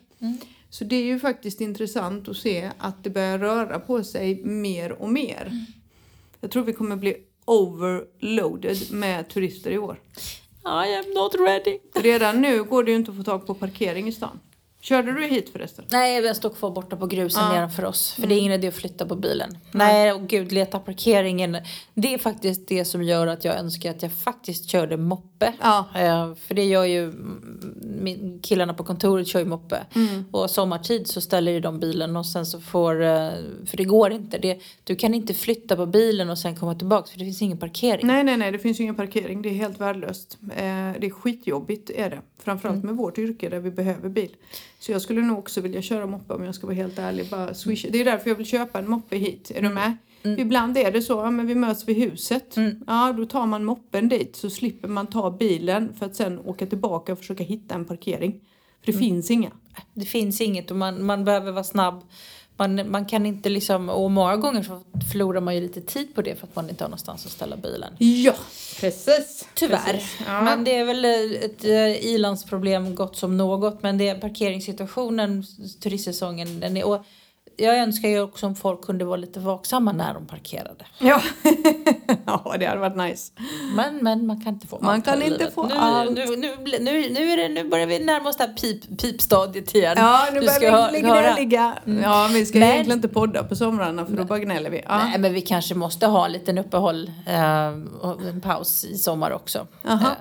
[0.69, 4.91] Så det är ju faktiskt intressant att se att det börjar röra på sig mer
[4.91, 5.47] och mer.
[5.51, 5.65] Mm.
[6.41, 9.99] Jag tror vi kommer bli overloaded med turister i år.
[10.65, 11.79] I am not ready.
[11.95, 14.39] Redan nu går det ju inte att få tag på parkering i stan.
[14.85, 15.85] Körde du hit förresten?
[15.91, 17.53] Nej, jag står kvar borta på grusen Ja.
[17.53, 18.13] nedanför oss.
[18.13, 19.57] För det är ingen idé att flytta på bilen.
[19.71, 21.57] Nej, och gud, leta parkeringen.
[21.93, 25.53] Det är faktiskt det som gör att jag önskar att jag faktiskt körde moppe.
[25.61, 25.85] Ja.
[25.95, 29.85] Eh, för det gör ju mm, min, killarna på kontoret kör ju moppe.
[30.31, 33.29] Och sommartid så ställer ju de bilen och sen så får, eh,
[33.65, 34.37] för det går inte.
[34.37, 37.57] Det, du kan inte flytta på bilen och sen komma tillbaka för det finns ingen
[37.57, 38.07] parkering.
[38.07, 39.41] Nej, nej, nej, det finns ju ingen parkering.
[39.41, 40.37] Det är helt värdelöst.
[40.41, 40.55] Eh,
[40.99, 42.19] det är skitjobbigt är det.
[42.43, 44.35] Framförallt med vårt yrke där vi behöver bil.
[44.85, 47.29] Så jag skulle nog också vilja köra moppe om jag ska vara helt ärlig.
[47.29, 47.87] Bara swisha.
[47.91, 49.51] Det är därför jag vill köpa en moppe hit.
[49.55, 49.97] Är du med?
[50.37, 52.55] Ibland är det så, ja, men vi möts vid huset.
[52.87, 56.65] Ja, då tar man moppen dit så slipper man ta bilen för att sen åka
[56.65, 58.31] tillbaka och försöka hitta en parkering.
[58.79, 59.51] För det finns inga.
[59.93, 62.03] Det finns inget och man, man behöver vara snabb.
[62.57, 66.21] Man, man kan inte liksom, och många gånger så förlorar man ju lite tid på
[66.21, 67.93] det för att man inte har någonstans att ställa bilen.
[67.97, 68.33] Ja,
[68.79, 69.47] precis.
[69.53, 69.93] Tyvärr.
[69.93, 70.19] Precis.
[70.25, 70.41] Ja.
[70.41, 73.83] Men det är väl ett eh, ilandsproblem gott som något.
[73.83, 75.43] Men det är parkeringssituationen,
[75.83, 77.05] turistsäsongen, den är, och
[77.57, 80.85] jag önskar ju också om folk kunde vara lite vaksamma när de parkerade.
[80.99, 81.21] Ja.
[82.25, 83.31] ja, det hade varit nice.
[83.75, 86.11] Men, men man kan inte få Man kan inte få nu, allt.
[86.11, 89.75] Nu, nu, nu, nu, är det, nu börjar vi närma oss det här pip, pipstadiet
[89.75, 89.95] igen.
[89.97, 91.73] Ja, nu börjar vi där ligga.
[92.03, 94.81] Ja, vi ska Men- egentligen inte podda på somrarna för då bara gnäller vi.
[94.85, 94.97] Ja.
[94.97, 97.65] Nej, men vi kanske måste ha en liten uppehåll eh,
[98.29, 99.67] en paus i sommar också.
[99.87, 100.07] Aha.
[100.07, 100.11] Eh,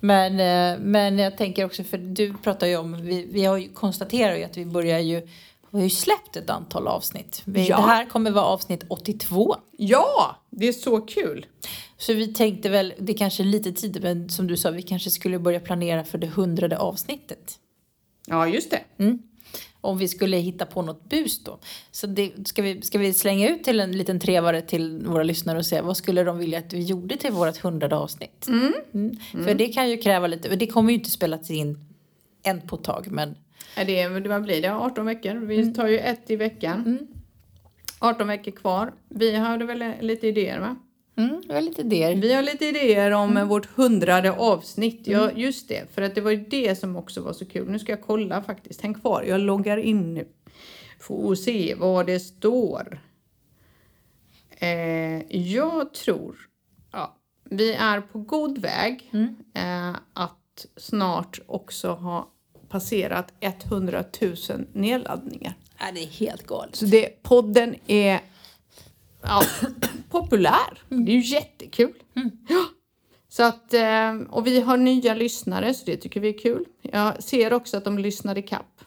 [0.00, 3.68] men, eh, men jag tänker också, för du pratar ju om, vi, vi har ju
[3.68, 5.28] konstaterat ju att vi börjar ju,
[5.70, 7.42] vi har ju släppt ett antal avsnitt.
[7.44, 7.76] Vi, Ja.
[7.76, 9.56] Det här kommer vara avsnitt 82.
[9.76, 11.46] ja, det är så kul.
[11.98, 15.10] Så vi tänkte väl, det kanske är lite tidigt, men som du sa, vi kanske
[15.10, 17.58] skulle börja planera för det hundrade avsnittet.
[18.26, 18.80] Ja, just det.
[19.80, 21.58] Om vi skulle hitta på något bus då.
[21.90, 25.58] Så det, ska, vi, ska vi slänga ut till en liten trevare till våra lyssnare
[25.58, 28.46] och säga vad skulle de vilja att vi gjorde till vårt hundrade avsnitt?
[28.48, 29.16] Mm.
[29.44, 31.78] För det kan ju kräva lite, det kommer ju inte spelas in
[32.42, 33.36] en på ett tag men
[33.76, 34.74] Ja, det är, vad blir det?
[34.74, 35.34] 18 veckor.
[35.34, 36.98] Vi tar ju ett i veckan.
[37.98, 38.92] 18 veckor kvar.
[39.08, 40.76] Vi hade väl lite idéer va?
[41.16, 42.14] mm, det var lite det.
[42.14, 45.06] Vi har lite idéer om vårt hundrade avsnitt.
[45.06, 45.94] Ja, just det.
[45.94, 47.70] För att det var ju det som också var så kul.
[47.70, 48.80] Nu ska jag kolla faktiskt.
[48.80, 49.22] Häng kvar.
[49.22, 50.28] Jag loggar in nu.
[51.00, 53.00] Får se vad det står.
[54.50, 56.36] Eh, jag tror
[56.92, 59.10] ja, vi är på god väg
[59.54, 62.32] eh, att snart också ha
[62.70, 64.36] passerat 100 000
[64.72, 65.54] nedladdningar.
[65.78, 66.76] Ja, det är helt galet.
[66.76, 68.20] Så det, podden är
[69.22, 69.42] ja,
[70.10, 70.82] populär.
[70.88, 71.94] Det är ju jättekul.
[72.48, 72.64] Ja.
[73.28, 76.64] Så att, eh, och vi har nya lyssnare så det tycker vi är kul.
[76.82, 78.79] Jag ser också att de lyssnar i kapp.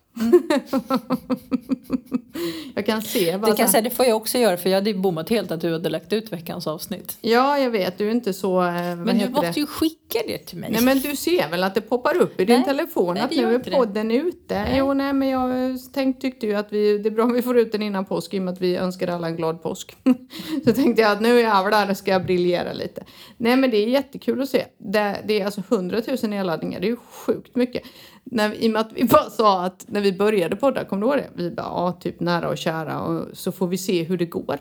[2.76, 4.94] Jag kan se bara Det kan säga, det får jag också göra för jag hade
[4.94, 7.18] bommat helt att du hade lagt ut veckans avsnitt.
[7.22, 7.98] Ja, jag vet.
[7.98, 8.62] Du är inte så...
[8.64, 9.60] eh, Men du måste det?
[9.60, 10.70] ju skicka det till mig.
[10.72, 13.32] Nej men du ser väl att det poppar upp i din Nej, telefon nej, att
[13.32, 13.76] nu är inte det.
[13.76, 14.60] podden ute.
[14.60, 14.76] Nej.
[14.78, 17.42] Jo nej men jag eh, tänkt, tyckte ju att vi, det är bra om vi
[17.42, 19.96] får ut den innan påsk i och med att vi önskar alla en glad påsk.
[20.66, 23.04] Så tänkte jag att nu jävlar ska jag briljera lite.
[23.38, 24.66] Nej men det är jättekul att se.
[24.78, 27.84] Det, det är alltså 100 000 nedladdningar, det är ju sjukt mycket.
[28.24, 31.08] När, I och med att vi bara sa att när vi började podda, kommer du
[31.08, 31.30] ihåg det?
[31.44, 34.60] Vi bara, ja typ nära och kära och så får vi se hur det går.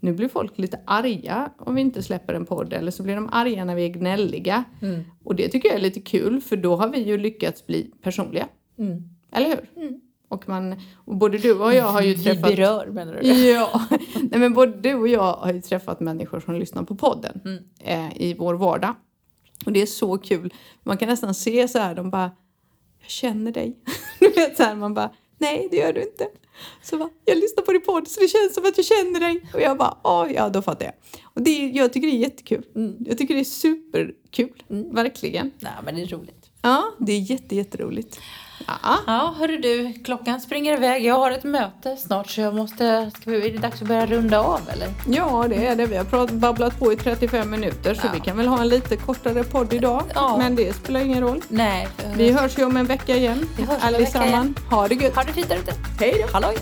[0.00, 3.28] Nu blir folk lite arga om vi inte släpper en podd eller så blir de
[3.32, 4.64] arga när vi är gnälliga.
[5.24, 8.48] Och det tycker jag är lite kul för då har vi ju lyckats bli personliga.
[8.78, 9.02] Mm.
[9.32, 10.00] Eller hur?
[10.28, 12.42] Och, man, och både du och jag har ju Vi träffat...
[12.56, 13.28] berör menar du?
[13.28, 13.82] Ja,
[14.14, 17.64] Nej, men både du och jag har ju träffat människor som lyssnar på podden Mm.
[17.84, 18.94] eh, i vår vardag.
[19.66, 20.54] Och det är så kul.
[20.82, 22.30] Man kan nästan se så här, de bara,
[23.06, 23.76] jag känner dig.
[24.18, 26.28] Du vet så här, man bara, nej det gör du inte.
[26.82, 29.40] Så bara, jag lyssnar på din podd så det känns som att jag känner dig.
[29.54, 30.94] Och jag bara, "Åh, ja då fattar jag.
[31.24, 32.62] Och det, jag tycker det är jättekul.
[32.74, 32.96] Mm.
[33.06, 34.52] Jag tycker det är superkul,
[34.92, 35.50] verkligen.
[35.58, 36.50] Nej men det är roligt.
[36.62, 38.20] Ja, det är jätte, jätteroligt.
[38.66, 38.98] Ja.
[39.06, 41.04] Ja, hörru du, klockan springer iväg.
[41.04, 43.10] Jag har ett möte snart så jag måste...
[43.20, 44.88] Ska vi, är det dags att börja runda av eller?
[45.08, 45.86] Ja, det är det.
[45.86, 48.10] Vi har pratat, babblat på i 35 minuter så Ja.
[48.14, 50.02] vi kan väl ha en lite kortare podd idag.
[50.14, 50.36] Ja.
[50.38, 51.42] Men det spelar ingen roll.
[51.48, 51.88] Nej.
[52.16, 53.48] Vi hörs ju om en vecka igen.
[53.56, 54.28] Vi hörs om en vecka Allesamman.
[54.28, 54.54] igen.
[54.70, 55.14] Ha det gött.
[55.16, 55.72] Ha det fint där ute.
[56.00, 56.32] Hej då.
[56.32, 56.56] Halloj!